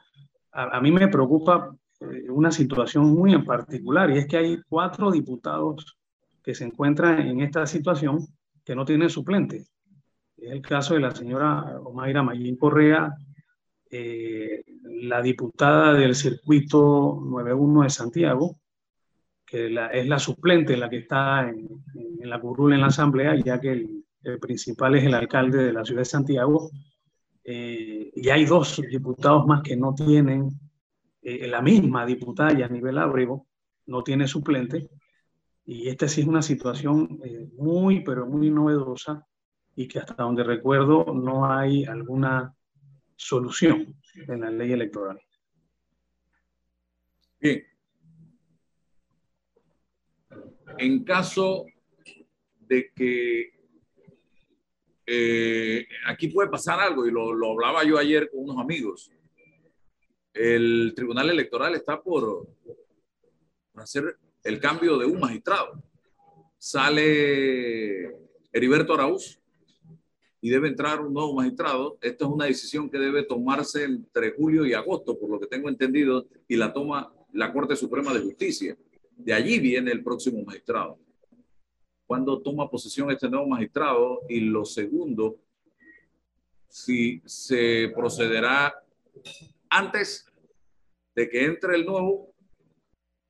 [0.50, 5.10] a, mí me preocupa eh, una situación muy en particular y es que hay cuatro
[5.10, 5.98] diputados
[6.42, 8.26] que se encuentran en esta situación
[8.64, 9.70] que no tienen suplentes.
[10.38, 13.14] Es el caso de la señora Omaira Mayín Correa,
[14.88, 18.58] la diputada del circuito 91 de Santiago,
[19.44, 21.68] que es la suplente la que está en,
[22.20, 24.04] la curul en la asamblea, ya que el,
[24.40, 26.70] principal es el alcalde de la ciudad de Santiago.
[27.42, 30.50] Eh, y hay dos diputados más que no tienen,
[31.22, 33.46] eh, la misma diputada y a nivel ábrego,
[33.86, 34.90] no tiene suplente.
[35.64, 39.26] Y esta sí es una situación eh, muy, pero muy novedosa
[39.74, 42.54] y que hasta donde recuerdo no hay alguna
[43.16, 43.94] solución
[44.26, 45.20] en la ley electoral.
[47.40, 47.64] Bien,
[50.78, 51.66] en caso
[52.60, 53.50] de que
[55.06, 59.10] eh, aquí puede pasar algo, y lo, lo, hablaba yo ayer con unos amigos,
[60.34, 62.46] el Tribunal Electoral está por,
[63.74, 65.82] hacer el cambio de un magistrado.
[66.58, 68.14] Sale
[68.52, 69.37] Heriberto Araúz
[70.40, 71.98] y debe entrar un nuevo magistrado.
[72.00, 75.68] Esta es una decisión que debe tomarse entre julio y agosto, por lo que tengo
[75.68, 78.76] entendido, y la toma la Corte Suprema de Justicia.
[79.16, 80.98] De allí viene el próximo magistrado.
[82.06, 84.20] Cuando toma posesión este nuevo magistrado?
[84.28, 85.40] Y lo segundo,
[86.68, 88.74] si se procederá
[89.68, 90.26] antes
[91.14, 92.32] de que entre el nuevo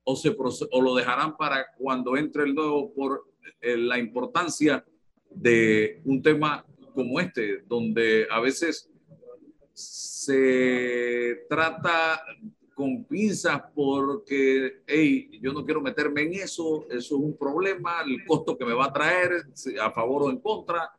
[0.03, 0.35] o, se
[0.71, 3.27] o lo dejarán para cuando entre el nuevo por
[3.61, 4.85] eh, la importancia
[5.29, 6.65] de un tema
[6.99, 8.91] como este, donde a veces
[9.71, 12.21] se trata
[12.73, 18.25] con pinzas porque, hey, yo no quiero meterme en eso, eso es un problema, el
[18.25, 19.45] costo que me va a traer,
[19.81, 20.91] a favor o en contra.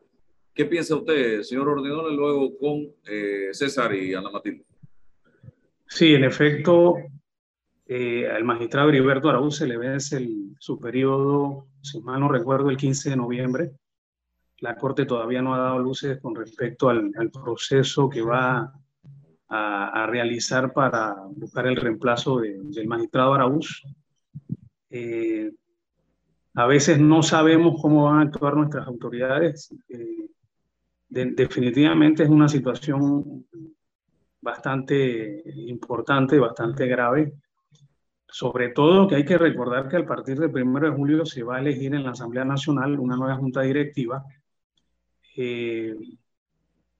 [0.55, 4.65] ¿Qué piensa usted, señor Ordinón, luego con eh, César y Ana Matilde?
[5.87, 6.97] Sí, en efecto,
[7.85, 12.71] eh, al magistrado Heriberto Araúz se le vence el, su periodo, si mal no recuerdo,
[12.71, 13.73] el 15 de noviembre.
[14.61, 18.73] La Corte todavía no ha dado luces con respecto al, proceso que va
[19.49, 23.83] a, realizar para buscar el reemplazo del magistrado Araúz.
[24.91, 25.51] Eh,
[26.55, 29.75] a veces no sabemos cómo van a actuar nuestras autoridades.
[29.89, 30.29] Eh,
[31.09, 33.47] definitivamente es una situación
[34.41, 37.33] bastante importante, bastante grave.
[38.29, 41.57] Sobre todo que hay que recordar que a partir del 1 de julio se va
[41.57, 44.25] a elegir en la Asamblea Nacional una nueva junta directiva.
[45.37, 45.95] Eh,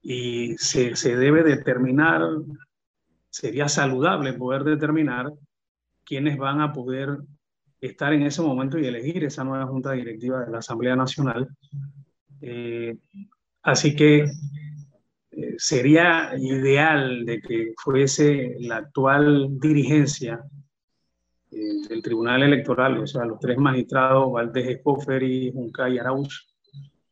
[0.01, 2.21] y se, se debe determinar,
[3.29, 5.31] sería saludable poder determinar
[6.03, 7.19] quiénes van a poder
[7.79, 11.47] estar en ese momento y elegir esa nueva junta directiva de la Asamblea Nacional.
[12.41, 12.97] Eh,
[13.63, 14.25] así que
[15.31, 20.43] eh, sería ideal de que fuese la actual dirigencia
[21.49, 26.50] del Tribunal Electoral, o sea, los tres magistrados, Valdés Escofer y Junca y Arauz,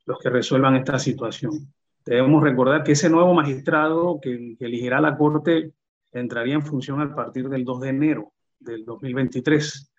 [0.09, 1.71] los que resuelvan esta situación
[2.05, 5.73] Debemos recordar que ese nuevo magistrado que, elegirá la Corte
[6.11, 9.91] entraría en función a partir del 2 de enero del 2023.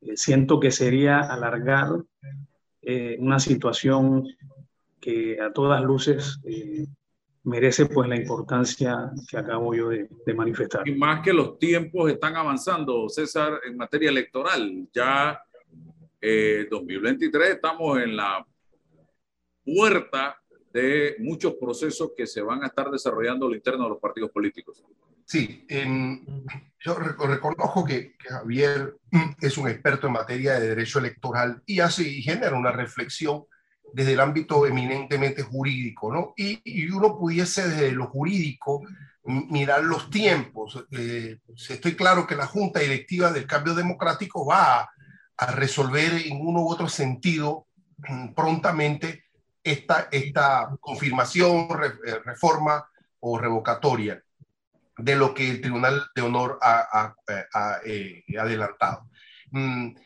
[0.00, 1.90] Eh, siento que sería alargar
[2.80, 4.26] eh, una situación
[4.98, 6.86] que a todas luces eh,
[7.42, 10.88] merece pues la importancia que acabo yo de, manifestar.
[10.88, 14.88] Y más que los tiempos están avanzando, César, en materia electoral.
[14.94, 15.38] Ya
[16.22, 18.46] eh, 2023 estamos en la
[19.64, 20.38] puerta
[20.72, 24.82] de muchos procesos que se van a estar desarrollando al interno de los partidos políticos.
[25.24, 25.66] Sí,
[26.80, 28.96] yo reconozco que, Javier
[29.40, 33.44] es un experto en materia de derecho electoral y hace y genera una reflexión
[33.92, 36.34] desde el ámbito eminentemente jurídico, ¿no?
[36.36, 38.82] Y, y uno pudiese desde lo jurídico
[39.24, 40.84] mirar los tiempos.
[40.90, 44.90] Eh, estoy claro que la Junta Directiva del Cambio Democrático va a,
[45.36, 49.24] a resolver en uno u otro sentido mm, prontamente
[49.64, 51.68] esta, esta confirmación,
[52.06, 52.86] eh, reforma
[53.20, 54.22] o revocatoria
[54.98, 57.14] de lo que el Tribunal de Honor ha,
[57.84, 59.08] eh, adelantado.
[59.50, 59.96] Mm,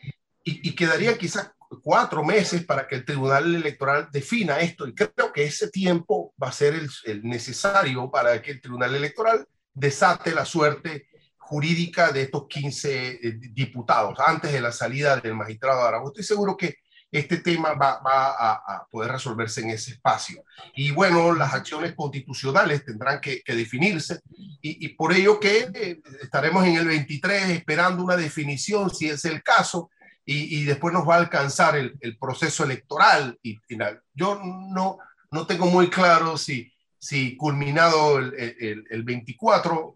[0.43, 1.51] y, quedaría quizás
[1.83, 6.47] cuatro meses para que el Tribunal Electoral defina esto y creo que ese tiempo va
[6.47, 6.73] a ser
[7.05, 13.19] el, necesario para que el Tribunal Electoral desate la suerte jurídica de estos 15 eh,
[13.51, 16.07] diputados antes de la salida del magistrado Aragón.
[16.07, 16.77] Estoy seguro que
[17.11, 20.43] este tema va, a, poder resolverse en ese espacio.
[20.75, 24.19] Y bueno, las acciones constitucionales tendrán que, definirse
[24.61, 29.41] y, por ello que eh, estaremos en el 23 esperando una definición, si es el
[29.41, 29.89] caso,
[30.25, 34.03] y, después nos va a alcanzar el, proceso electoral y final.
[34.13, 34.99] Yo no,
[35.31, 39.95] no tengo muy claro si, si culminado el, el, el 24,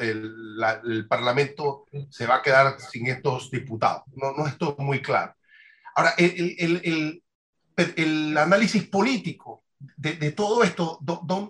[0.00, 4.02] el, el, Parlamento se va a quedar sin estos diputados.
[4.16, 5.34] No, no estoy muy claro.
[5.98, 7.22] Ahora, el,
[7.96, 9.64] el análisis político
[9.96, 11.00] de, de todo esto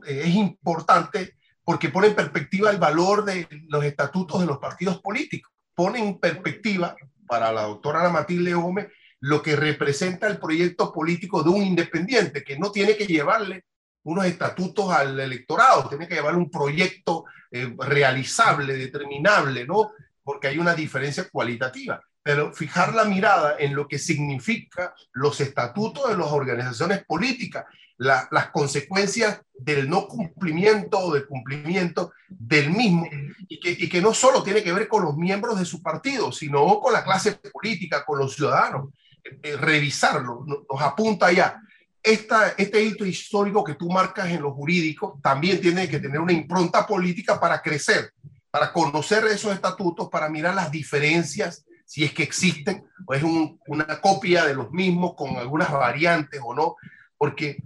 [0.07, 5.53] es importante porque pone en perspectiva el valor de los estatutos de los partidos políticos.
[5.75, 8.89] Pone en perspectiva para la doctora Ana Matilde Gómez
[9.21, 13.67] lo que representa el proyecto político de un independiente, que no tiene que llevarle
[14.05, 19.91] unos estatutos al electorado, tiene que llevarle un proyecto eh, realizable, determinable, ¿no?
[20.23, 26.09] Porque hay una diferencia cualitativa pero fijar la mirada en lo que significa los estatutos
[26.09, 27.65] de las organizaciones políticas,
[27.99, 33.09] las consecuencias del no cumplimiento o del cumplimiento del mismo,
[33.49, 36.31] y que, y que, no solo tiene que ver con los miembros de su partido,
[36.31, 38.91] sino con la clase política, con los ciudadanos.
[39.43, 41.61] Eh, revisarlo nos apunta ya.
[42.03, 46.33] Esta, este hito histórico que tú marcas en lo jurídico también tiene que tener una
[46.33, 48.13] impronta política para crecer,
[48.51, 53.99] para conocer esos estatutos, para mirar las diferencias si es que existen, o es una
[54.03, 56.77] copia de los mismos con algunas variantes o no,
[57.17, 57.63] porque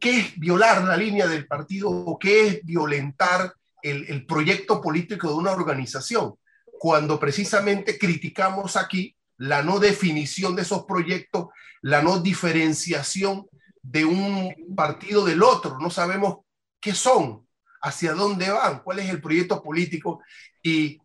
[0.00, 5.28] ¿qué es violar la línea del partido o qué es violentar el, el proyecto político
[5.28, 6.34] de una organización?
[6.80, 11.46] Cuando precisamente criticamos aquí la no definición de esos proyectos,
[11.80, 13.46] la no diferenciación
[13.82, 16.38] de un partido del otro, no sabemos
[16.80, 17.46] qué son,
[17.82, 20.22] hacia dónde van, cuál es el proyecto político
[20.60, 21.00] y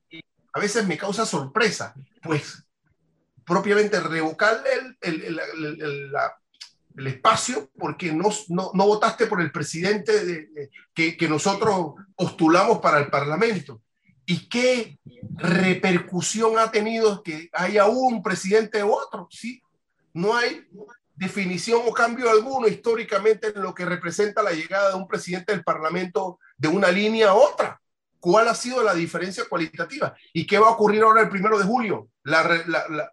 [0.51, 1.93] a veces me causa sorpresa,
[2.23, 2.63] pues
[3.45, 4.69] propiamente revocarle
[5.01, 5.39] el, el,
[6.95, 12.79] el, espacio porque no, no, no, votaste por el presidente de, que, que nosotros postulamos
[12.79, 13.81] para el Parlamento.
[14.25, 14.97] ¿Y qué
[15.35, 19.27] repercusión ha tenido que haya un presidente u otro?
[19.29, 19.61] Sí,
[20.13, 20.65] no hay
[21.15, 25.63] definición o cambio alguno históricamente en lo que representa la llegada de un presidente del
[25.63, 27.82] Parlamento de una línea a otra
[28.23, 31.65] cuál ha sido la diferencia cualitativa y qué va a ocurrir ahora el primero de
[31.65, 32.63] julio, la,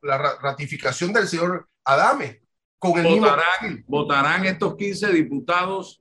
[0.04, 2.42] la, ratificación del señor Adame
[2.78, 6.00] con el ¿Votarán, ¿Votarán estos 15 diputados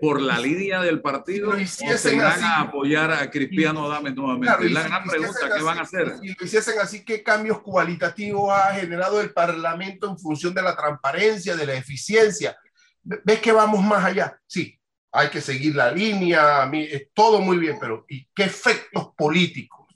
[0.00, 4.70] por la línea del partido o se van a apoyar a Cristiano Adame nuevamente?
[4.70, 6.16] la gran pregunta que van a hacer.
[6.18, 10.74] Si lo hiciesen así, ¿qué cambios cualitativos ha generado el Parlamento en función de la
[10.74, 12.56] transparencia, de la eficiencia?
[13.02, 14.40] ¿Ves que vamos más allá?
[14.46, 14.80] Sí,
[15.16, 19.86] hay que seguir la línea, es todo muy bien, pero ¿y qué efectos políticos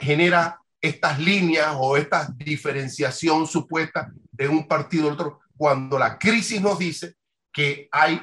[0.00, 6.60] genera estas líneas o esta diferenciación supuesta de un partido al otro cuando la crisis
[6.60, 7.14] nos dice
[7.52, 8.20] que hay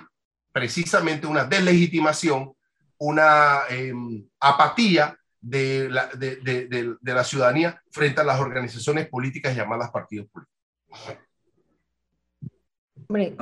[0.52, 2.54] precisamente una deslegitimación,
[2.98, 9.56] una em, apatía de la, de, de, de la ciudadanía frente a las organizaciones políticas
[9.56, 10.58] llamadas partidos políticos?
[13.08, 13.36] Hombre,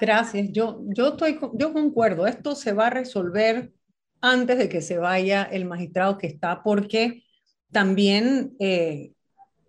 [0.00, 0.48] Gracias.
[0.52, 2.26] Yo, yo, estoy, yo concuerdo.
[2.26, 3.72] Esto se va a resolver
[4.20, 7.24] antes de que se vaya el magistrado que está, porque
[7.70, 9.12] también eh,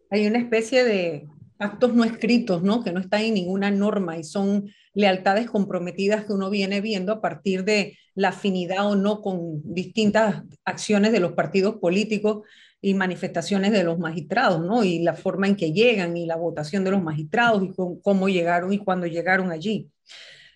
[0.10, 1.28] hay una especie de
[1.60, 2.84] actos no escritos, ¿no?
[2.84, 7.22] Que no están en ninguna norma y son lealtades comprometidas que uno viene viendo a
[7.22, 12.48] partir de la afinidad o no con distintas acciones de los partidos políticos
[12.82, 14.84] y manifestaciones de los magistrados, ¿no?
[14.84, 18.72] Y la forma en que llegan y la votación de los magistrados y cómo llegaron
[18.74, 19.90] y cuándo llegaron allí.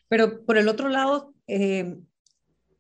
[0.08, 1.96] Pero por el otro lado, eh,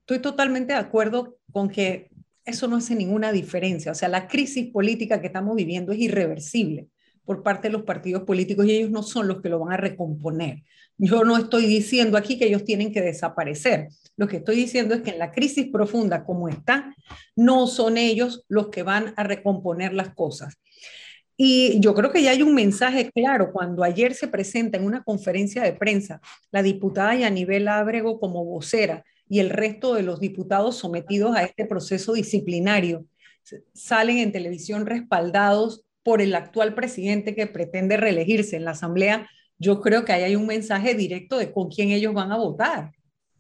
[0.02, 2.10] estoy totalmente de acuerdo con que
[2.46, 3.92] eso no hace ninguna diferencia.
[3.92, 6.88] O sea, la crisis política que estamos viviendo es irreversible
[7.32, 9.78] por parte de los partidos políticos y ellos no son los que lo van a
[9.78, 10.64] recomponer.
[10.98, 13.88] Yo no estoy diciendo aquí que ellos tienen que desaparecer.
[14.18, 16.94] Lo que estoy diciendo es que en la crisis profunda como está,
[17.38, 20.60] no son ellos los que van a recomponer las cosas.
[21.38, 25.02] Y yo creo que ya hay un mensaje claro cuando ayer se presenta en una
[25.02, 26.20] conferencia de prensa
[26.52, 31.64] la diputada Yanibel Ábrego como vocera y el resto de los diputados sometidos a este
[31.64, 33.06] proceso disciplinario
[33.74, 39.82] salen en televisión respaldados por el actual presidente que pretende reelegirse en la Asamblea, yo
[39.82, 42.92] creo que ahí hay un mensaje directo de con quién ellos van a votar.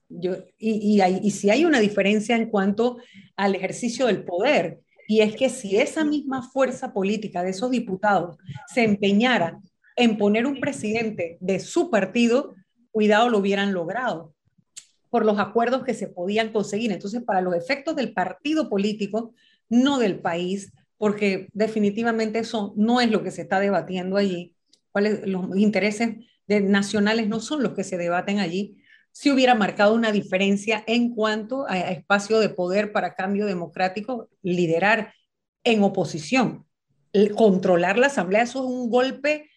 [0.08, 2.98] Yo, y, y, y si hay una diferencia en cuanto
[3.36, 8.38] al ejercicio del poder, y es que si esa misma fuerza política de esos diputados
[8.74, 9.60] se empeñara
[9.96, 12.56] en poner un presidente de su partido,
[12.92, 14.34] cuidado lo hubieran logrado
[15.10, 16.92] por los acuerdos que se podían conseguir.
[16.92, 19.34] Entonces, para los efectos del partido político,
[19.70, 20.72] no del país,
[21.02, 24.54] porque definitivamente eso no es lo que se está debatiendo allí.
[24.92, 28.78] ¿Cuáles los intereses de, nacionales no son los que se debaten allí?
[29.12, 35.16] Si hubiera marcado una diferencia en cuanto a, espacio de poder para cambio democrático, liderar
[35.64, 36.68] en oposición,
[37.36, 39.50] controlar la asamblea, eso es un golpe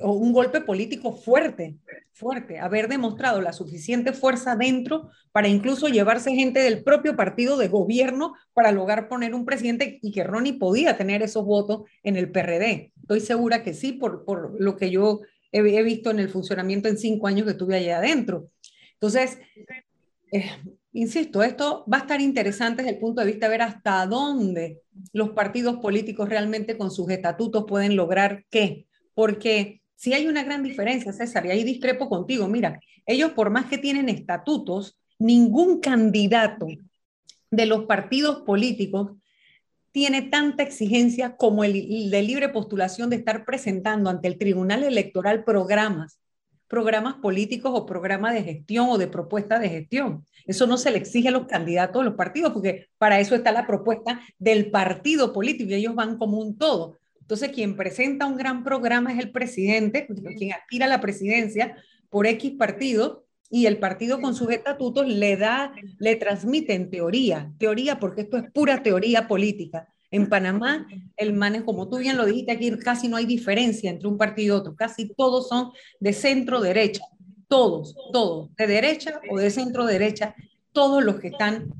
[0.00, 1.76] un golpe político fuerte,
[2.12, 7.68] fuerte, haber demostrado la suficiente fuerza dentro para incluso llevarse gente del propio partido de
[7.68, 12.30] gobierno para lograr poner un presidente y que Ronnie podía tener esos votos en el
[12.30, 12.92] PRD.
[13.00, 15.20] Estoy segura que sí, por, por lo que yo
[15.52, 18.50] he, visto en el funcionamiento en cinco años que estuve allá adentro.
[18.94, 19.38] Entonces,
[20.32, 20.50] eh,
[20.92, 24.82] insisto, esto va a estar interesante desde el punto de vista de ver hasta dónde
[25.12, 28.87] los partidos políticos realmente con sus estatutos pueden lograr qué
[29.18, 33.66] porque si hay una gran diferencia, César, y ahí discrepo contigo, mira, ellos por más
[33.66, 36.68] que tienen estatutos, ningún candidato
[37.50, 39.16] de los partidos políticos
[39.90, 45.42] tiene tanta exigencia como el de libre postulación de estar presentando ante el Tribunal Electoral
[45.42, 46.20] programas,
[46.68, 50.24] programas políticos o programas de gestión o de propuesta de gestión.
[50.46, 53.50] Eso no se le exige a los candidatos de los partidos, porque para eso está
[53.50, 56.98] la propuesta del partido político y ellos van como un todo.
[57.28, 60.06] Entonces, quien presenta un gran programa es el presidente,
[60.38, 61.76] quien aspira a la presidencia
[62.08, 67.52] por X partido, y el partido con sus estatutos le da, le transmite en teoría,
[67.58, 69.92] teoría porque esto es pura teoría política.
[70.10, 74.08] En Panamá, el manejo, como tú bien lo dijiste aquí, casi no hay diferencia entre
[74.08, 77.04] un partido y otro, casi todos son de centro derecha,
[77.46, 80.34] todos, todos, de derecha o de centro derecha,
[80.72, 81.74] todos los que están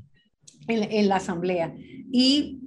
[0.67, 1.73] en, en la asamblea.
[2.11, 2.59] Y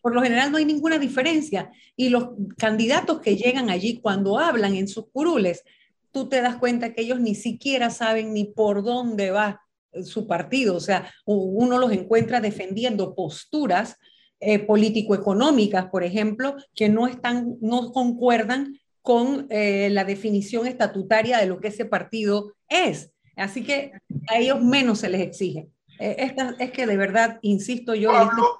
[0.00, 1.70] por lo general no hay ninguna diferencia.
[1.96, 5.64] Y los candidatos que llegan allí, cuando hablan en sus curules,
[6.10, 9.62] tú te das cuenta que ellos ni siquiera saben ni por dónde va
[10.02, 10.76] su partido.
[10.76, 13.96] O sea, uno los encuentra defendiendo posturas
[14.40, 21.46] eh, político-económicas, por ejemplo, que no, están, no concuerdan con eh, la definición estatutaria de
[21.46, 23.10] lo que ese partido es.
[23.36, 23.92] Así que
[24.28, 25.68] a ellos menos se les exige.
[26.00, 28.12] Eh, es que de verdad, insisto yo,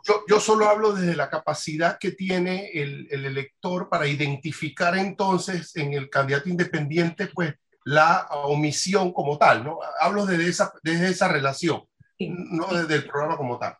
[0.05, 5.75] yo, yo, solo hablo desde la capacidad que tiene el, el, elector para identificar entonces
[5.77, 9.79] en el candidato independiente pues la omisión como tal, ¿no?
[10.01, 11.85] Hablo desde esa, desde esa relación,
[12.19, 13.77] no desde el programa como tal.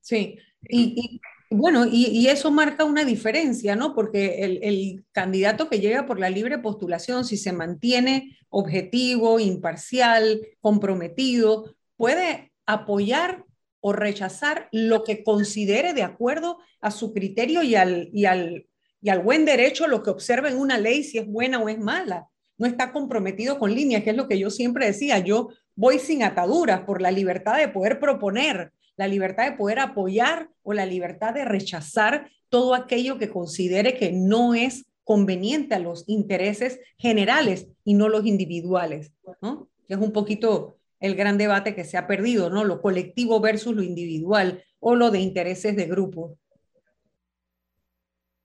[0.00, 0.38] Sí,
[0.68, 3.94] y, y bueno, y, y, eso marca una diferencia, ¿no?
[3.94, 10.40] Porque el, el, candidato que llega por la libre postulación, si se mantiene objetivo, imparcial,
[10.60, 13.44] comprometido, puede apoyar
[13.80, 18.66] o rechazar lo que considere de acuerdo a su criterio y al, y al,
[19.00, 21.78] y al buen derecho lo que observa en una ley, si es buena o es
[21.78, 22.28] mala.
[22.58, 25.18] No está comprometido con líneas, que es lo que yo siempre decía.
[25.18, 30.48] Yo voy sin ataduras por la libertad de poder proponer, la libertad de poder apoyar
[30.62, 36.04] o la libertad de rechazar todo aquello que considere que no es conveniente a los
[36.08, 39.68] intereses generales y no los individuales, ¿no?
[39.88, 42.64] Es un poquito el gran debate que se ha perdido, ¿no?
[42.64, 46.38] Lo colectivo versus lo individual o lo de intereses de grupo.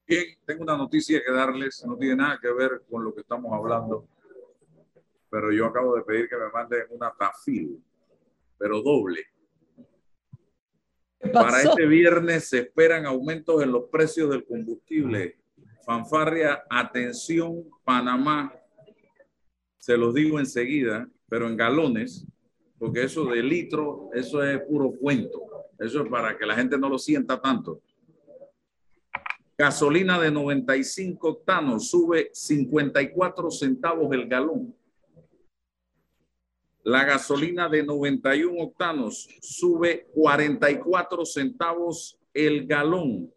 [0.07, 3.53] Bien, tengo una noticia que darles, no tiene nada que ver con lo que estamos
[3.53, 4.07] hablando,
[5.29, 7.81] pero yo acabo de pedir que me manden una tafil,
[8.57, 9.25] pero doble.
[11.31, 15.37] Para este viernes se esperan aumentos en los precios del combustible.
[15.85, 18.53] fanfarria, atención, Panamá,
[19.77, 22.27] se los digo enseguida, pero en galones,
[22.81, 25.67] porque eso de litro, eso es puro cuento.
[25.77, 27.79] Eso es para que la gente no lo sienta tanto.
[29.55, 34.75] Gasolina de 95 octanos sube 54 centavos el galón.
[36.81, 43.31] La gasolina de 91 octanos sube 44 centavos el galón.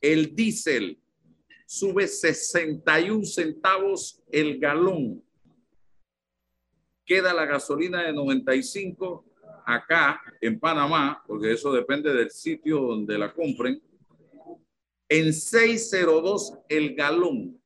[0.00, 1.00] El diésel
[1.66, 5.24] sube 61 centavos el galón.
[7.04, 9.24] Queda la gasolina de 95
[9.66, 13.80] acá en Panamá, porque eso depende del sitio donde la compren,
[15.08, 17.60] en 602 el galón.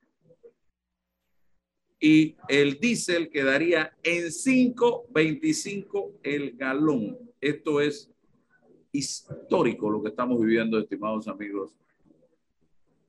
[2.01, 7.19] Y el diésel quedaría en 5.25 el galón.
[7.41, 8.11] Esto es
[8.93, 11.73] histórico lo que estamos viviendo, estimados amigos,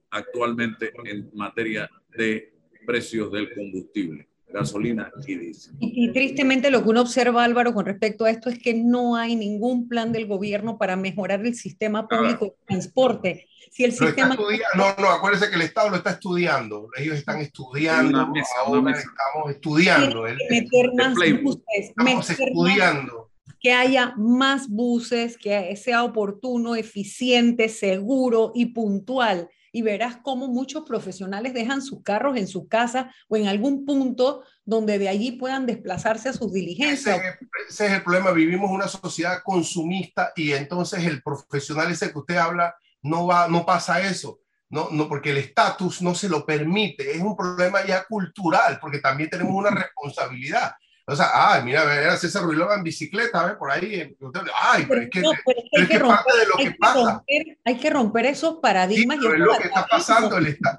[0.10, 2.54] actualmente en materia de
[2.86, 5.76] precios del combustible gasolina y diésel.
[5.80, 9.36] Y, tristemente lo que uno observa, Álvaro, con respecto a esto es que no hay
[9.36, 13.48] ningún plan del gobierno para mejorar el sistema público de transporte.
[13.72, 14.36] Si el sistema...
[14.76, 16.90] No, no, acuérdense que el Estado lo está estudiando.
[16.98, 20.24] Ellos están estudiando, ahora estamos estudiando.
[20.50, 23.32] meter más buses, estamos estudiando.
[23.60, 30.84] que haya más buses, que sea oportuno, eficiente, seguro y puntual y verás cómo muchos
[30.84, 35.66] profesionales dejan sus carros en su casa o en algún punto donde de allí puedan
[35.66, 37.22] desplazarse a sus diligencias.
[37.70, 42.38] Ese, es el problema, vivimos una sociedad consumista y entonces el profesional ese que usted
[42.38, 44.40] habla no va, no pasa eso.
[44.72, 49.00] No, no, porque el estatus no se lo permite, es un problema ya cultural, porque
[49.00, 50.74] también tenemos una responsabilidad.
[51.12, 53.56] O sea, ay, mira, ver a César Ruilova en bicicleta, ¿ves?
[53.56, 54.16] Por ahí.
[54.62, 57.24] Ay, pero, es que, es, que, parte de lo que, pasa.
[57.66, 59.18] hay que romper esos paradigmas.
[59.20, 60.38] y es lo que está pasando.
[60.38, 60.78] El está,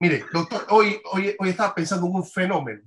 [0.00, 2.82] mire, doctor, hoy, hoy, hoy estaba pensando en un fenómeno.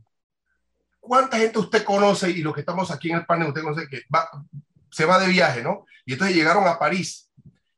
[1.00, 4.02] ¿Cuánta gente usted conoce, y los que estamos aquí en el panel, usted conoce que
[4.14, 4.28] va,
[4.90, 5.86] se va de viaje, ¿no?
[6.06, 7.30] Y entonces llegaron a París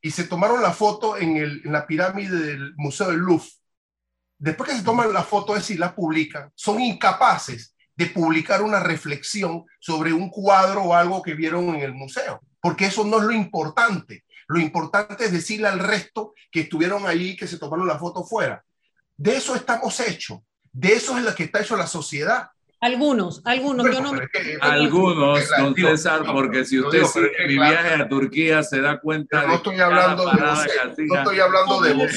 [0.02, 3.50] y se tomaron la foto en, el, en la pirámide del Museo del Louvre.
[4.38, 8.80] Después que se toman la foto, es decir, la publican, son incapaces de publicar una
[8.80, 13.24] reflexión sobre un cuadro o algo que vieron en el museo, porque eso no es
[13.24, 14.24] lo importante.
[14.48, 18.64] Lo importante es decirle al resto que estuvieron allí, que se tomaron la foto fuera.
[19.16, 20.40] De eso estamos hechos.
[20.72, 22.50] De eso es lo que está hecho la sociedad.
[22.84, 23.86] Algunos, algunos.
[23.90, 24.12] yo no
[24.60, 29.48] algunos, don César, porque si usted sigue mi viaje a Turquía se da cuenta.
[29.48, 30.68] No estoy hablando de vos.
[30.98, 32.12] No estoy hablando de vos.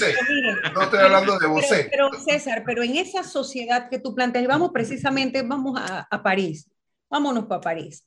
[0.74, 1.64] No estoy hablando de vos.
[1.88, 6.68] Pero, César, pero en esa sociedad que tú planteas, vamos precisamente, vamos a, a París.
[7.08, 8.04] Vámonos para París.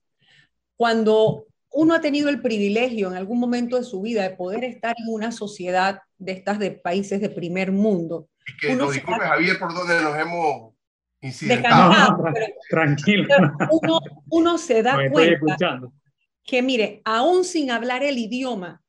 [0.76, 4.94] Cuando uno ha tenido el privilegio en algún momento de su vida de poder estar
[4.98, 8.28] en una sociedad de estas de países de primer mundo.
[8.60, 10.74] que nos disculpe, Javier, por donde nos hemos
[12.70, 13.28] tranquilo.
[14.30, 15.80] Uno, se da cuenta
[16.44, 18.82] que, mire, aún sin hablar el idioma,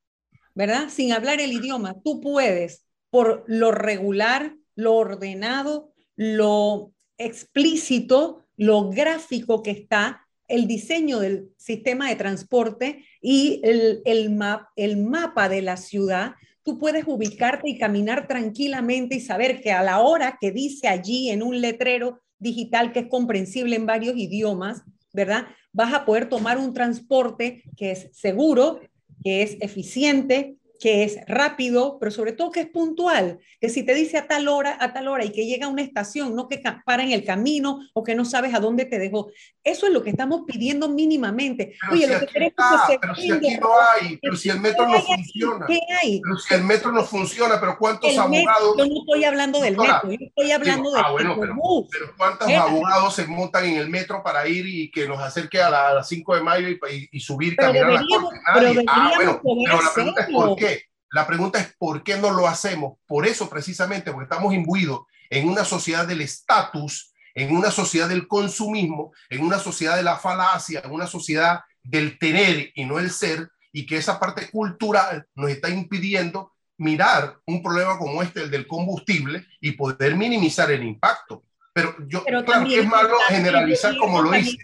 [0.55, 0.89] ¿verdad?
[0.89, 9.61] Sin hablar el idioma, tú puedes, por lo regular, lo ordenado, lo explícito, lo gráfico
[9.61, 14.37] que está, el diseño del sistema de transporte y el, el,
[14.75, 16.33] el mapa de la ciudad,
[16.63, 21.29] tú puedes ubicarte y caminar tranquilamente y saber que a la hora que dice allí
[21.29, 24.83] en un letrero digital que es comprensible en varios idiomas,
[25.13, 25.47] ¿verdad?
[25.73, 28.79] Vas a poder tomar un transporte que es seguro,
[29.23, 33.93] que es eficiente, que es rápido, pero sobre todo que es puntual, que si te
[33.93, 36.59] dice a tal hora, a tal hora y que llega a una estación, no que
[36.83, 39.29] para en el camino o que no sabes a dónde te dejó.
[39.63, 41.75] Eso es lo que estamos pidiendo mínimamente.
[41.81, 42.55] Pero Oye, si lo que queremos
[42.89, 45.65] es pero si aquí no hay, pero si el metro no funciona.
[45.67, 46.19] ¿Qué hay?
[46.23, 48.75] Pero si el metro no funciona, pero ¿cuántos abogados?
[48.75, 51.55] yo no estoy hablando del metro, yo estoy hablando de del ah, bueno, pero,
[51.91, 55.69] pero, ¿cuántos abogados se montan en el metro para ir y que nos acerque a,
[55.69, 56.67] las 5 de mayo
[57.11, 58.39] y, subir, caminar a la corte?
[58.87, 60.70] Ah, bueno, pero la pregunta es ¿por qué?
[61.11, 62.97] La pregunta es ¿por qué no lo hacemos?
[63.05, 68.27] Por eso precisamente, porque estamos imbuidos en una sociedad del estatus, en una sociedad del
[68.27, 73.11] consumismo, en una sociedad de la falacia, en una sociedad del tener y no el
[73.11, 78.51] ser, y que esa parte cultural nos está impidiendo mirar un problema como este, el
[78.51, 81.43] del combustible, y poder minimizar el impacto.
[81.73, 84.57] Pero yo, claro que es malo generalizar como lo hice.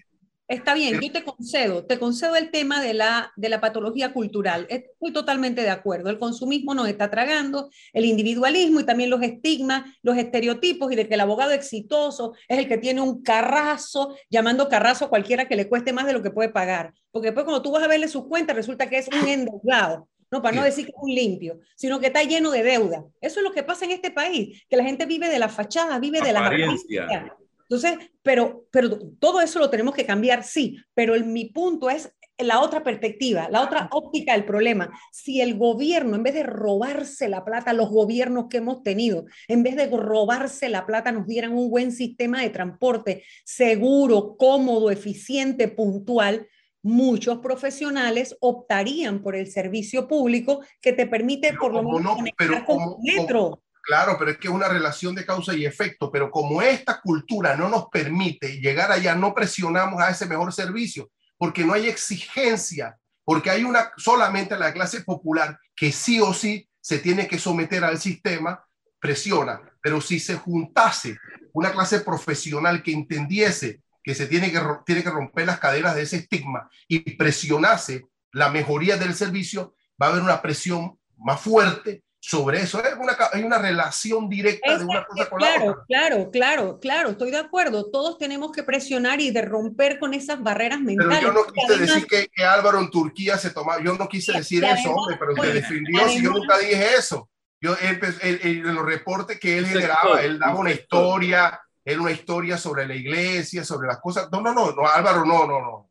[0.48, 4.66] Está bien, yo te concedo, te concedo el tema de la, de la patología cultural.
[4.70, 6.10] Estoy totalmente de acuerdo.
[6.10, 11.06] El consumismo nos está tragando, el individualismo y también los estigmas, los estereotipos y de
[11.06, 15.58] que el abogado exitoso es el que tiene un carrazo, llamando carrazo a cualquiera que
[15.58, 16.94] le cueste más de lo que puede pagar.
[17.12, 20.08] Porque después cuando tú vas a verle sus cuentas resulta que es un endeudado.
[20.32, 23.04] no para no decir que es un limpio, sino que está lleno de deuda.
[23.20, 26.00] Eso es lo que pasa en este país, que la gente vive de la fachada,
[26.00, 27.36] vive de la apariencia.
[27.70, 32.14] Entonces, pero, pero todo eso lo tenemos que cambiar, sí, pero el, mi punto es
[32.38, 34.92] la otra perspectiva, la otra óptica del problema.
[35.12, 39.64] Si el gobierno, en vez de robarse la plata, los gobiernos que hemos tenido, en
[39.64, 45.68] vez de robarse la plata, nos dieran un buen sistema de transporte seguro, cómodo, eficiente,
[45.68, 46.48] puntual,
[46.84, 52.66] muchos profesionales optarían por el servicio público que te permite por lo menos no, pero
[52.66, 53.62] como, metro.
[53.88, 57.56] Claro, pero es que es una relación de causa y efecto, pero como esta cultura
[57.56, 62.98] no nos permite llegar allá, no presionamos a ese mejor servicio porque no hay exigencia,
[63.24, 67.84] porque hay una solamente la clase popular que sí o sí se tiene que someter
[67.84, 68.64] al sistema,
[69.00, 69.62] presiona.
[69.82, 71.18] Pero si se juntase
[71.54, 76.04] una clase profesional que entendiese que se tiene que, tiene que romper las cadenas de
[76.04, 82.04] ese estigma y presionase la mejoría del servicio, va a haber una presión más fuerte
[82.28, 82.82] sobre eso.
[82.84, 85.84] Hay una, hay una relación directa de una cosa con claro, la otra.
[85.88, 87.90] Claro, claro, claro, estoy de acuerdo.
[87.90, 91.20] Todos tenemos que presionar y de romper con esas barreras mentales.
[91.20, 94.34] Pero yo no quise decir que, que, Álvaro en Turquía se tomaba, yo no quise
[94.34, 97.30] decir eso, hombre, pero se defendió, si yo nunca dije eso.
[97.62, 102.86] Yo, en los reportes que él generaba, él daba una historia, era una historia sobre
[102.86, 104.28] la iglesia, sobre las cosas.
[104.34, 105.90] No, no, no, no Álvaro, no, no, no.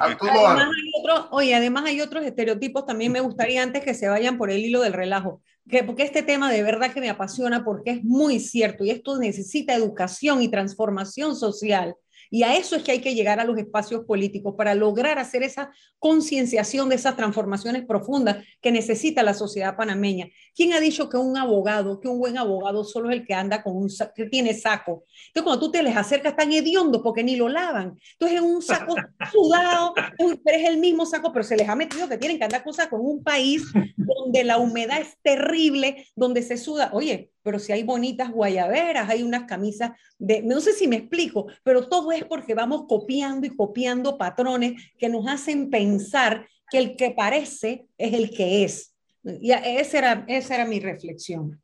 [0.00, 4.38] Además hay otros, oye, además hay otros estereotipos, también me gustaría antes que se vayan
[4.38, 7.90] por el hilo del relajo, que, porque este tema de verdad que me apasiona porque
[7.92, 11.94] es muy cierto y esto necesita educación y transformación social.
[12.30, 15.42] Y a eso es que hay que llegar a los espacios políticos para lograr hacer
[15.42, 20.28] esa concienciación de esas transformaciones profundas que necesita la sociedad panameña.
[20.54, 23.62] ¿Quién ha dicho que un abogado, que un buen abogado solo es el que anda
[23.62, 25.04] con un que tiene saco?
[25.28, 27.98] Entonces cuando tú te les acercas tan hediondo porque ni lo lavan.
[28.12, 28.94] Entonces es un saco
[29.32, 32.64] sudado, pero es el mismo saco, pero se les ha metido que tienen que andar
[32.64, 33.64] con saco en un país
[33.96, 36.90] donde la humedad es terrible, donde se suda.
[36.92, 41.46] Oye, pero si hay bonitas guayaberas, hay unas camisas de, no sé si me explico,
[41.62, 46.96] pero todo es porque vamos copiando y copiando patrones que nos hacen pensar que el
[46.96, 48.94] que parece es el que es.
[49.24, 51.60] Y esa era, esa era mi reflexión.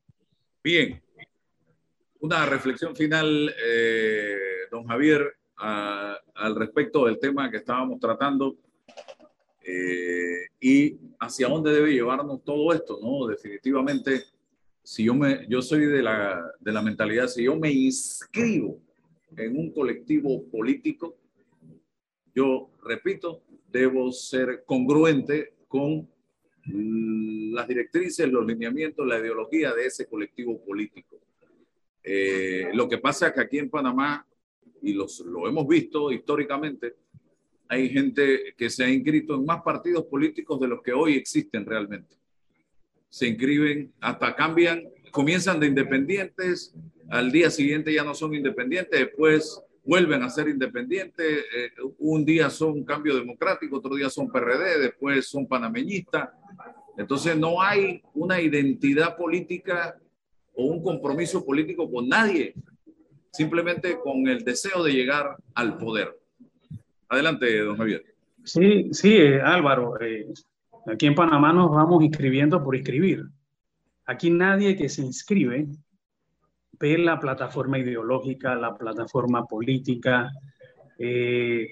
[0.63, 1.01] Bien,
[2.21, 4.37] una reflexión final, eh,
[4.71, 8.57] don Javier, al respecto del tema que estábamos tratando
[9.63, 13.27] eh, y hacia dónde debe llevarnos todo esto, ¿no?
[13.27, 14.25] Definitivamente
[14.85, 18.79] si yo me, yo soy de la, de la mentalidad, si yo me inscribo
[19.37, 21.17] en un colectivo político,
[22.35, 26.09] yo repito, debo ser congruente con
[26.67, 31.21] las directrices, los lineamientos, la ideología de ese colectivo político.
[32.03, 34.27] Eh, lo que pasa es que aquí en Panamá,
[34.83, 36.95] y los, lo hemos visto históricamente,
[37.69, 41.65] hay gente que se ha inscrito en más partidos políticos de los que hoy existen
[41.65, 42.17] realmente
[43.15, 44.83] se inscriben, hasta cambian,
[45.13, 46.75] comienzan de independientes,
[47.15, 52.51] al día siguiente ya no son independientes, después vuelven a ser independientes, eh, un día
[52.51, 56.31] son cambio democrático, otro día son PRD, después son panameñistas.
[56.97, 59.97] Entonces no hay una identidad política
[60.55, 62.55] o un compromiso político con nadie,
[63.33, 66.19] simplemente con el deseo de llegar al poder.
[67.09, 68.05] Adelante, don Javier.
[68.43, 70.01] Sí, sí, eh, Álvaro.
[70.01, 70.27] Eh,
[70.87, 73.25] Aquí en Panamá nos vamos inscribiendo por inscribir.
[74.05, 75.69] Aquí nadie que se inscribe
[76.79, 80.31] ve la plataforma ideológica, la plataforma política,
[80.99, 81.67] eh,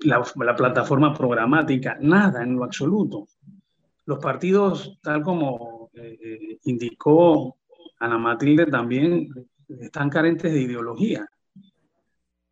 [0.00, 0.22] la,
[0.56, 3.28] plataforma programática, nada en lo absoluto.
[4.06, 7.56] Los partidos, tal como eh, indicó
[7.98, 9.28] Ana Matilde también,
[9.68, 11.28] están carentes de ideología.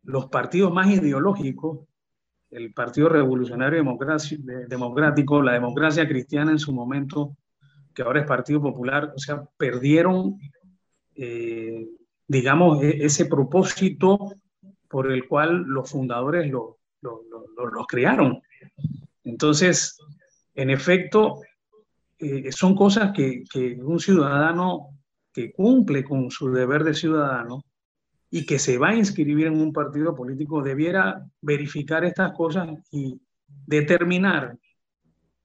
[0.03, 1.79] Los partidos más ideológicos
[2.51, 3.83] el Partido Revolucionario
[4.67, 7.37] Democrático, la democracia cristiana en su momento,
[7.95, 10.37] que ahora es Partido Popular, o sea, perdieron,
[11.23, 11.87] eh,
[12.27, 14.33] digamos, e-, ese propósito
[14.89, 18.41] por el cual los fundadores los lo, crearon.
[19.23, 19.97] Entonces,
[20.55, 21.41] en efecto,
[22.17, 24.99] eh, son cosas que, que un ciudadano
[25.31, 27.63] que cumple con su deber de ciudadano
[28.31, 33.21] y que se va a inscribir en un partido político debiera verificar estas cosas y
[33.47, 34.57] determinar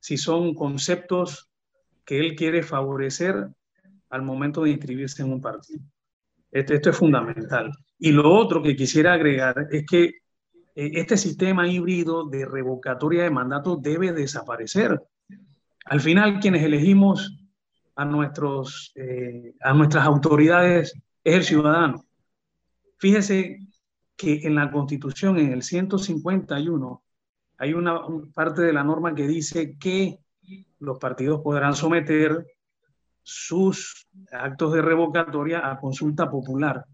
[0.00, 1.50] si son conceptos
[2.04, 3.48] que él quiere favorecer
[4.10, 5.80] al momento de inscribirse en un partido.
[6.50, 7.70] Esto, esto es fundamental.
[7.98, 13.30] Y lo otro que quisiera agregar es que eh, este sistema híbrido de revocatoria de
[13.30, 15.00] mandato debe desaparecer.
[15.86, 17.38] Al final, quienes elegimos
[17.94, 20.94] a, nuestros, eh, a nuestras autoridades
[21.24, 22.04] es el ciudadano.
[22.98, 23.60] Fíjese
[24.16, 27.02] que en la Constitución, en el 151,
[27.58, 28.00] hay una
[28.34, 30.18] parte de la norma que dice que
[30.78, 32.46] los partidos podrán someter
[33.28, 36.84] sus actos de revocatoria a consulta popular.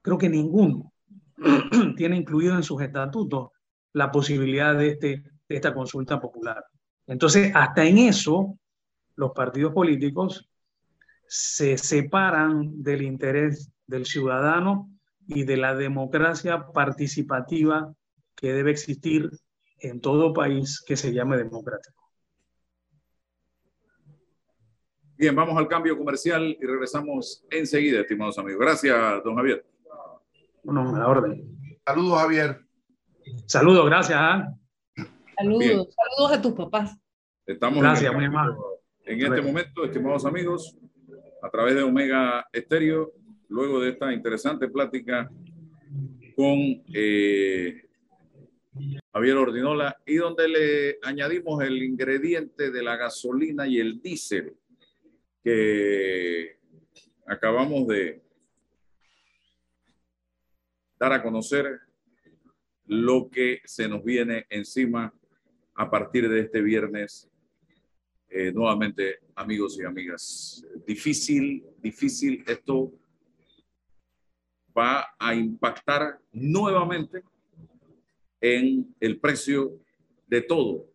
[0.00, 0.92] Creo que ninguno
[1.96, 3.48] tiene incluido en sus estatutos
[3.92, 6.64] la posibilidad de, este, de esta consulta popular.
[7.08, 8.56] Entonces, hasta en eso,
[9.16, 10.48] los partidos políticos
[11.26, 14.88] se separan del interés del ciudadano
[15.26, 17.92] y de la democracia participativa
[18.36, 19.28] que debe existir
[19.80, 22.03] en todo país que se llame democrático.
[25.16, 28.60] Bien, vamos al cambio comercial y regresamos enseguida, estimados amigos.
[28.60, 29.64] Gracias, don Javier.
[30.64, 31.56] Bueno, a la orden.
[31.86, 32.60] Saludos, Javier.
[33.46, 34.18] Saludos, gracias.
[34.20, 34.52] ¿ah?
[35.36, 36.98] Saludos, saludos a tus papás.
[37.46, 38.56] Estamos gracias, en, muy amable.
[39.04, 40.76] en este momento, estimados amigos,
[41.42, 43.12] a través de Omega Estéreo,
[43.48, 45.30] luego de esta interesante plática
[46.34, 47.84] con eh,
[49.12, 54.56] Javier Ordinola y donde le añadimos el ingrediente de la gasolina y el diésel
[55.44, 56.56] que
[57.26, 58.22] acabamos de
[60.98, 61.80] dar a conocer
[62.86, 65.12] lo que se nos viene encima
[65.74, 67.30] a partir de este viernes.
[68.30, 72.42] Eh, nuevamente, amigos y amigas, difícil, difícil.
[72.46, 72.92] Esto
[74.76, 77.22] va a impactar nuevamente
[78.40, 79.78] en el precio
[80.26, 80.88] de todo.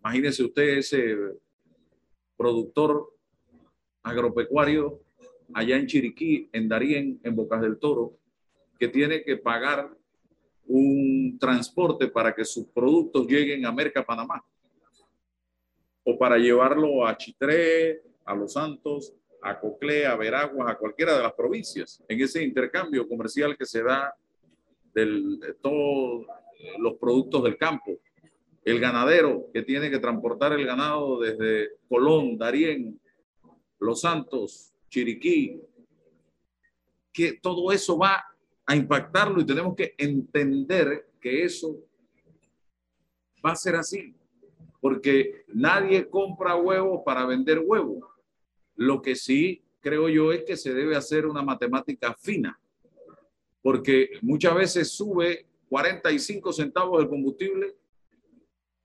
[0.00, 1.16] Imagínense usted ese
[2.38, 3.12] productor
[4.02, 5.02] agropecuario
[5.52, 8.16] allá en Chiriquí, en Darién, en Bocas del Toro,
[8.78, 9.90] que tiene que pagar
[10.66, 14.44] un transporte para que sus productos lleguen a Merca, Panamá,
[16.04, 21.22] o para llevarlo a Chitré, a Los Santos, a Coclé, a Veraguas, a cualquiera de
[21.22, 24.14] las provincias, en ese intercambio comercial que se da
[24.94, 26.26] de todos
[26.78, 27.97] los productos del campo.
[28.68, 33.00] El ganadero que tiene que transportar el ganado desde Colón, Darién,
[33.78, 35.60] Los Santos, Chiriquí,
[37.12, 38.24] que todo eso va
[38.66, 41.78] a impactarlo y tenemos que entender que eso
[43.44, 44.14] va a ser así,
[44.80, 48.04] porque nadie compra huevos para vender huevos.
[48.76, 52.60] Lo que sí creo yo es que se debe hacer una matemática fina
[53.62, 57.74] porque muchas veces sube 45 centavos el combustible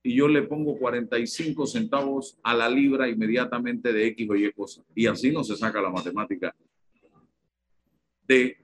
[0.04, 4.84] y yo le pongo 45 centavos a la libra inmediatamente de X o Y cosa.
[4.94, 6.54] Y así no se saca la matemática
[8.28, 8.58] de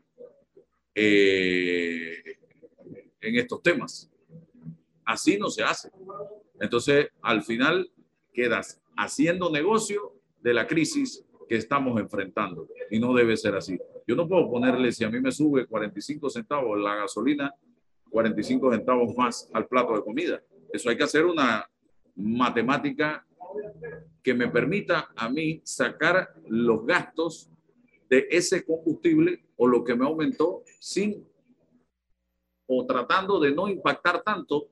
[0.93, 2.23] eh,
[3.21, 4.11] en estos temas.
[5.05, 5.89] Así no se hace.
[6.59, 7.89] Entonces, al final
[8.33, 13.79] quedas haciendo negocio de la crisis que estamos enfrentando y no debe ser así.
[14.05, 17.53] Yo no puedo ponerle, si a mí me sube 45 centavos la gasolina,
[18.09, 20.41] 45 centavos más al plato de comida.
[20.71, 21.69] Eso hay que hacer una
[22.15, 23.25] matemática
[24.21, 27.49] que me permita a mí sacar los gastos
[28.09, 31.25] de ese combustible o lo que me aumentó sin
[32.67, 34.69] o tratando de no impactar tanto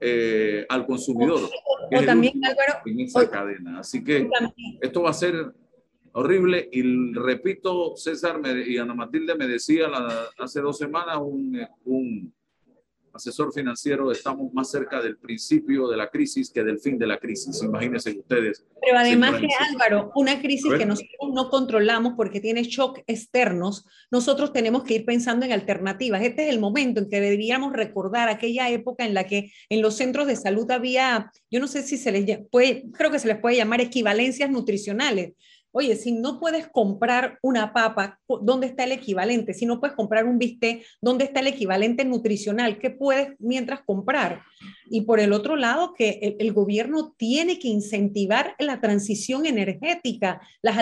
[0.00, 1.40] eh, al consumidor.
[1.42, 3.80] O, también, Álvaro, en esa cadena.
[3.80, 4.28] Así que
[4.80, 5.52] esto va a ser
[6.12, 6.68] horrible.
[6.70, 9.88] Y repito, César y Ana Matilde me decía
[10.38, 12.34] hace dos semanas un, un,
[13.18, 17.18] asesor financiero, estamos más cerca del principio de la crisis que del fin de la
[17.18, 17.62] crisis.
[17.62, 18.64] Imagínense ustedes.
[18.80, 24.52] Pero además que Álvaro, una crisis que nosotros no controlamos porque tiene shock externos, nosotros
[24.52, 26.22] tenemos que ir pensando en alternativas.
[26.22, 29.96] Este es el momento en que deberíamos recordar aquella época en la que en los
[29.96, 33.38] centros de salud había, yo no sé si se les puede, creo que se les
[33.38, 35.32] puede llamar equivalencias nutricionales
[35.72, 39.52] Oye, si no puedes comprar una papa, ¿dónde está el equivalente?
[39.52, 42.78] Si no puedes comprar un bistec, ¿dónde está el equivalente nutricional?
[42.78, 44.42] ¿Qué puedes mientras comprar?
[44.90, 50.72] Y por el otro lado, que el, gobierno tiene que incentivar la transición energética, la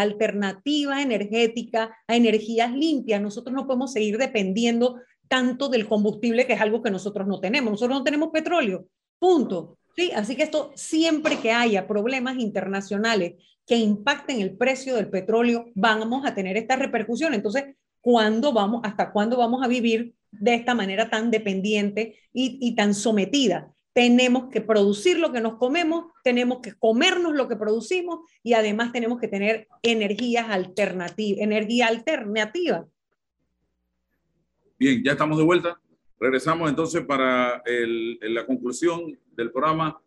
[0.00, 3.20] alternativa energética a energías limpias.
[3.20, 7.72] Nosotros no podemos seguir dependiendo tanto del combustible, que es algo que nosotros no tenemos.
[7.72, 8.86] Nosotros no tenemos petróleo,
[9.18, 9.79] punto.
[9.96, 13.34] Sí, así que esto siempre que haya problemas internacionales
[13.66, 17.34] que impacten el precio del petróleo, vamos a tener esta repercusión.
[17.34, 22.94] Entonces, ¿cuándo vamos, hasta cuándo vamos a vivir de esta manera tan dependiente y, tan
[22.94, 23.72] sometida?
[23.92, 28.92] Tenemos que producir lo que nos comemos, tenemos que comernos lo que producimos y además
[28.92, 32.86] tenemos que tener energías alternativas, energía alternativa.
[34.78, 35.80] Bien, ya estamos de vuelta.
[36.20, 39.98] Regresamos entonces para la conclusión del programa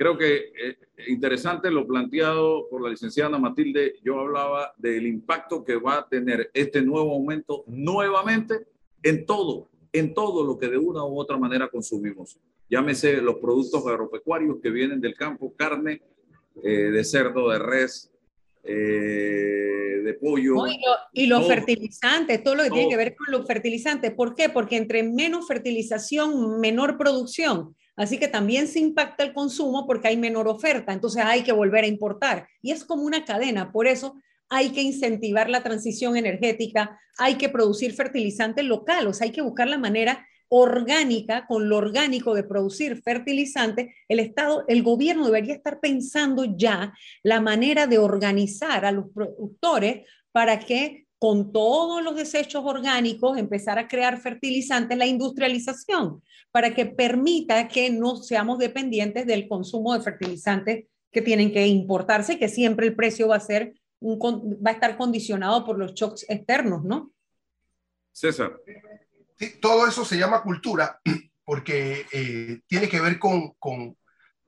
[0.00, 3.96] Creo que eh, interesante lo planteado por la licenciada Matilde.
[4.02, 8.66] Yo hablaba del impacto que va a tener este nuevo aumento nuevamente
[9.02, 12.38] en todo, en todo lo que de una u otra manera consumimos.
[12.70, 16.00] llámese los productos agropecuarios que vienen del campo, carne
[16.62, 18.09] eh, de cerdo, de res,
[18.62, 20.56] eh, de pollo.
[21.12, 24.12] y, los fertilizantes, todo lo que tiene que ver con los fertilizantes.
[24.12, 24.48] ¿Por qué?
[24.48, 27.74] Porque entre menos fertilización, menor producción.
[27.96, 30.92] Así que también se impacta el consumo porque hay menor oferta.
[30.92, 32.48] Entonces hay que volver a importar.
[32.62, 33.72] Y es como una cadena.
[33.72, 34.16] Por eso
[34.48, 39.78] hay que incentivar la transición energética, hay que producir fertilizantes locales, hay que buscar la
[39.78, 46.44] manera orgánica, con lo orgánico de producir fertilizante, el Estado, el gobierno debería estar pensando
[46.44, 46.92] ya
[47.22, 53.78] la manera de organizar a los productores para que con todos los desechos orgánicos empezar
[53.78, 60.02] a crear fertilizantes, la industrialización, para que permita que no seamos dependientes del consumo de
[60.02, 64.18] fertilizantes que tienen que importarse, que siempre el precio va a ser un,
[64.64, 67.12] va a estar condicionado por los shocks externos, ¿no?
[68.12, 68.58] César
[69.48, 71.00] todo eso se llama cultura
[71.44, 73.54] porque eh, tiene que ver con,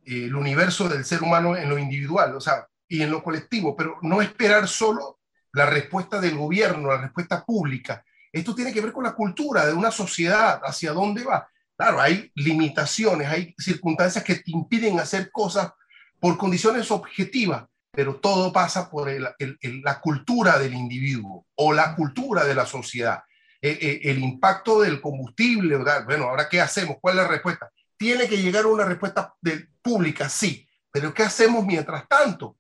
[0.04, 3.74] eh, el universo del ser humano en lo individual, o sea, y en lo colectivo,
[3.74, 5.20] pero no esperar solo
[5.52, 8.04] la respuesta del gobierno, la respuesta pública.
[8.30, 11.48] Esto tiene que ver con la cultura de una sociedad, hacia dónde va.
[11.76, 15.72] Claro, hay limitaciones, hay circunstancias que te impiden hacer cosas
[16.20, 22.54] por condiciones objetivas, pero todo pasa por la cultura del individuo o la cultura de
[22.54, 23.22] la sociedad.
[23.64, 26.96] Eh, eh, el impacto del combustible, bueno, ahora ¿qué hacemos?
[27.00, 27.70] ¿Cuál es la respuesta?
[27.96, 32.56] Tiene que llegar una respuesta de, pública, sí, pero ¿qué hacemos mientras tanto?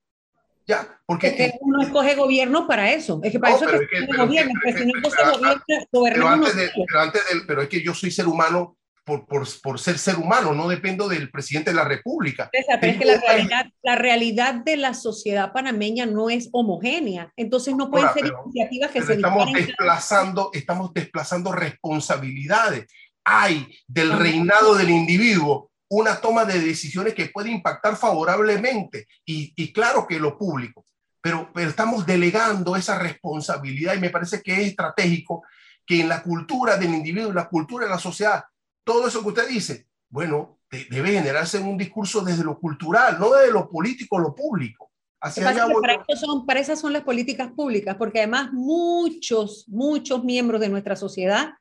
[0.64, 3.20] Ya, porque es que uno escoge gobierno para eso.
[3.24, 6.46] Es que para eso es que, gobierno, pero, no gobierno,
[6.86, 10.16] pero antes del, pero es que yo soy ser humano por, por, por, ser ser
[10.16, 12.50] humano, no dependo del presidente de la República.
[12.52, 17.74] pero es que la realidad, la realidad de la sociedad panameña no es homogénea, entonces
[17.74, 22.86] no pueden ser iniciativas que se estamos desplazando, estamos desplazando responsabilidades.
[23.24, 29.72] Hay del reinado del individuo una toma de decisiones que puede impactar favorablemente y, y
[29.72, 30.86] claro que lo público,
[31.20, 35.44] pero, pero estamos delegando esa responsabilidad y me parece que es estratégico
[35.84, 38.42] que en la cultura del individuo, en la cultura de la sociedad,
[38.84, 40.58] todo eso que usted dice, bueno,
[40.90, 44.90] debe generarse en un discurso desde lo cultural, no desde lo político, lo público.
[45.20, 50.96] para, son, para esas son las políticas públicas, porque además muchos, muchos miembros de nuestra
[50.96, 51.54] sociedad,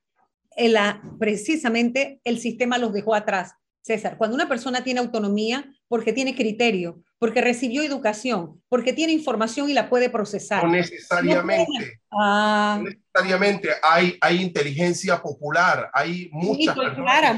[0.58, 3.54] la, precisamente el sistema los dejó atrás.
[3.84, 9.70] César, cuando una persona tiene autonomía, porque tiene criterio, porque recibió educación, porque tiene información
[9.70, 10.64] y la puede procesar.
[10.64, 12.00] No necesariamente.
[12.12, 12.84] Ah.
[13.14, 16.74] Necesariamente hay, hay inteligencia popular, hay mucha.
[16.74, 16.80] Sí,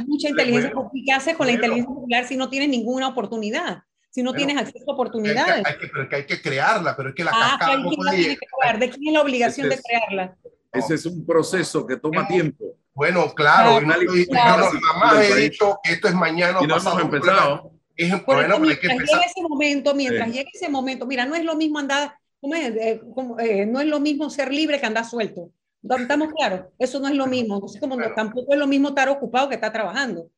[0.08, 1.04] mucha inteligencia popular.
[1.06, 3.84] ¿Qué haces con la inteligencia popular si no tienes ninguna oportunidad?
[4.12, 5.66] Si no tienes acceso a oportunidades.
[5.66, 7.78] Hay que, pero que hay que crearla, pero es que la ah, cascada
[8.78, 10.36] ¿De quién es la obligación de crearla?
[10.72, 12.64] Ese es un proceso que toma tiempo.
[12.94, 14.72] Bueno, claro, claro, claro.
[14.92, 17.00] jamás he dicho que esto es mañana o pasado.
[17.00, 17.72] hemos empezado.
[17.96, 21.56] Es, bueno, mientras que llegue ese momento, mientras llegue ese momento, mira, no es lo
[21.56, 22.76] mismo andar, ¿cómo es?
[22.76, 23.02] Eh,
[23.40, 25.52] eh, no es lo mismo ser libre que andar suelto.
[25.84, 27.56] Estamos claros, eso no es lo mismo.
[27.56, 30.30] Entonces, como tampoco es lo mismo estar ocupado que estar trabajando.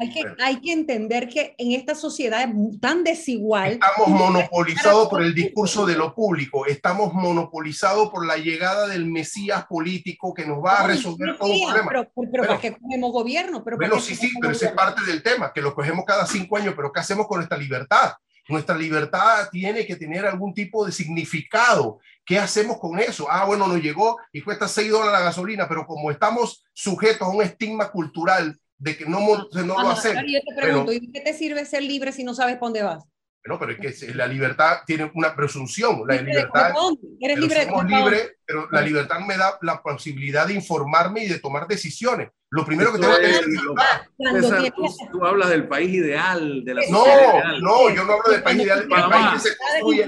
[0.00, 2.46] hay, que, hay que entender que en esta sociedad
[2.80, 3.72] tan desigual.
[3.72, 9.64] Estamos monopolizados por el discurso de lo público, estamos monopolizados por la llegada del Mesías
[9.66, 11.88] político que nos va a resolver todo el problema.
[11.88, 13.64] Pero, pero, ¿para qué cogemos gobierno?
[13.64, 16.58] Pero bueno, sí, sí, pero ese es parte del tema, que lo cogemos cada cinco
[16.58, 18.12] años, pero ¿qué hacemos con esta libertad?
[18.48, 22.00] Nuestra libertad tiene que tener algún tipo de significado.
[22.24, 23.26] ¿Qué hacemos con eso?
[23.30, 27.30] Ah, bueno, nos llegó y cuesta 6 dólares la gasolina, pero como estamos sujetos a
[27.30, 30.22] un estigma cultural de que no, no lo hacemos.
[30.26, 33.04] Yo te pregunto, ¿y qué te sirve ser libre si no sabes para dónde vas?
[33.44, 36.02] No, pero es que la libertad tiene una presunción.
[36.06, 36.72] La libertad,
[37.20, 41.40] Eres libre somos libres, pero la libertad me da la posibilidad de informarme y de
[41.40, 42.30] tomar decisiones.
[42.50, 46.82] Lo primero que tengo que decir es, tú, tú, hablas del país ideal, de la
[46.90, 47.04] No,
[47.60, 50.06] no, yo no hablo del país ideal, del país que se construye.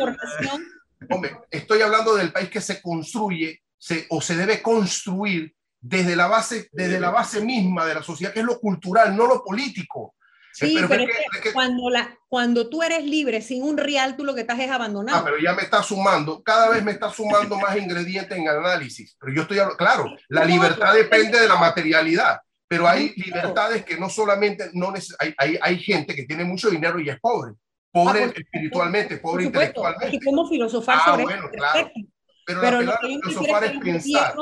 [1.10, 6.28] Hombre, estoy hablando del país que se construye se, o se debe construir desde la
[6.28, 10.14] base, desde la base misma de la sociedad, que es lo cultural, no lo político.
[10.54, 14.36] Sí, pero, es que, cuando, la, cuando tú eres libre sin un real, tú lo
[14.36, 15.18] que estás es abandonado.
[15.18, 19.16] Ah, pero ya me está sumando, cada vez me está sumando más ingredientes en análisis.
[19.18, 22.38] Pero yo estoy hablando, claro, la libertad depende de la materialidad,
[22.68, 27.00] pero hay libertades que no solamente, no hay, hay, hay gente que tiene mucho dinero
[27.00, 27.54] y es pobre.
[27.90, 30.20] Pobre ah, espiritualmente, pobre intelectualmente.
[30.24, 31.90] ¿Cómo filosofar ah, bueno, claro.
[32.46, 34.34] Pero, pero la filosofar es pensar.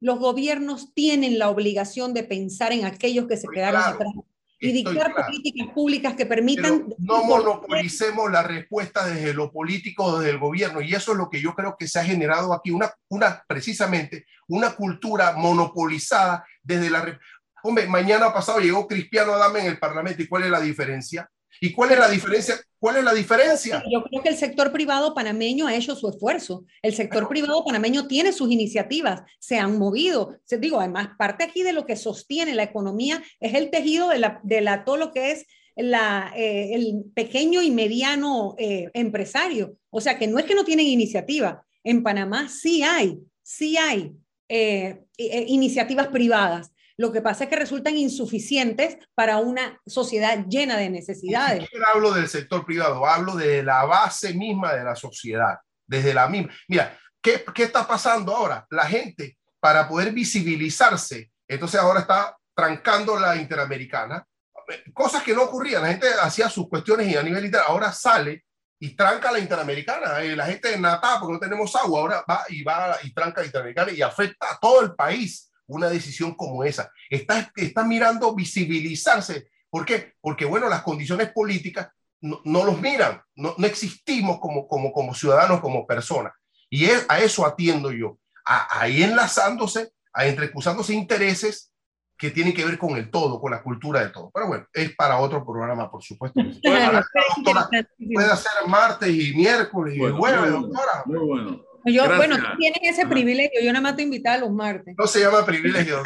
[0.00, 4.12] los gobiernos tienen la obligación de pensar en aquellos que se quedaron atrás
[4.60, 6.86] y dictar políticas públicas que permitan...
[6.98, 11.40] no monopolicemos la respuesta desde lo político, desde el gobierno, y eso es lo que
[11.40, 17.18] yo creo que se ha generado aquí, una, una precisamente una cultura monopolizada desde la...
[17.62, 20.22] Hombre, mañana pasado llegó Cristiano Adame en el Parlamento.
[20.22, 21.30] ¿Y cuál es la diferencia?
[21.60, 22.56] ¿Y cuál es la diferencia?
[22.78, 23.82] ¿Cuál es la diferencia?
[23.90, 26.64] Yo creo que el sector privado panameño ha hecho su esfuerzo.
[26.82, 30.36] El sector privado panameño tiene sus iniciativas, se han movido.
[30.44, 34.18] Se, digo, además, parte aquí de lo que sostiene la economía es el tejido de,
[34.18, 35.46] la, de la, todo lo que es
[35.76, 39.78] la, eh, el pequeño y mediano eh, empresario.
[39.90, 41.64] O sea, que no es que no tienen iniciativa.
[41.82, 44.12] En Panamá sí hay, sí hay
[44.48, 50.90] eh, iniciativas privadas lo que pasa es que resultan insuficientes para una sociedad llena de
[50.90, 51.68] necesidades.
[51.72, 56.28] Yo hablo del sector privado, hablo de la base misma de la sociedad, desde la
[56.28, 56.52] misma.
[56.68, 58.66] Mira, ¿qué, qué está pasando ahora?
[58.70, 64.24] La gente, para poder visibilizarse, entonces ahora está trancando la interamericana,
[64.92, 65.82] cosas que no ocurrían.
[65.82, 68.44] La gente hacía sus cuestiones y a nivel literal, ahora sale
[68.78, 70.20] y tranca la interamericana.
[70.22, 73.40] Eh, la gente de Natá, porque no tenemos agua, ahora va y va y tranca
[73.40, 76.90] la interamericana y afecta a todo el país una decisión como esa.
[77.10, 79.48] Está, está mirando visibilizarse.
[79.70, 80.14] ¿Por qué?
[80.20, 81.88] Porque, bueno, las condiciones políticas
[82.20, 86.32] no, los miran, no, no, existimos como, como, como ciudadanos, como personas.
[86.70, 91.70] Y es, a eso atiendo yo, ahí enlazándose, a entrecruzándose intereses
[92.16, 94.30] que tienen que ver con el todo, con la cultura de todo.
[94.32, 96.40] Pero bueno, es para otro programa, por supuesto.
[96.62, 101.02] puede hacer martes y miércoles y jueves, doctora.
[101.06, 101.73] Muy bueno.
[101.86, 103.60] Yo, bueno, tú tienes ese privilegio.
[103.62, 104.94] Yo nada más te invitaba los martes.
[104.96, 106.02] No se llama privilegio.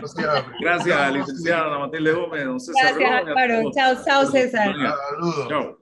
[0.00, 0.56] No se llama privilegio.
[0.60, 2.44] Gracias, licenciada Matilde Gómez.
[2.80, 3.70] Gracias, Álvaro.
[3.72, 4.74] Chao, chao, César.
[4.74, 5.48] Saludos.
[5.48, 5.74] Chao.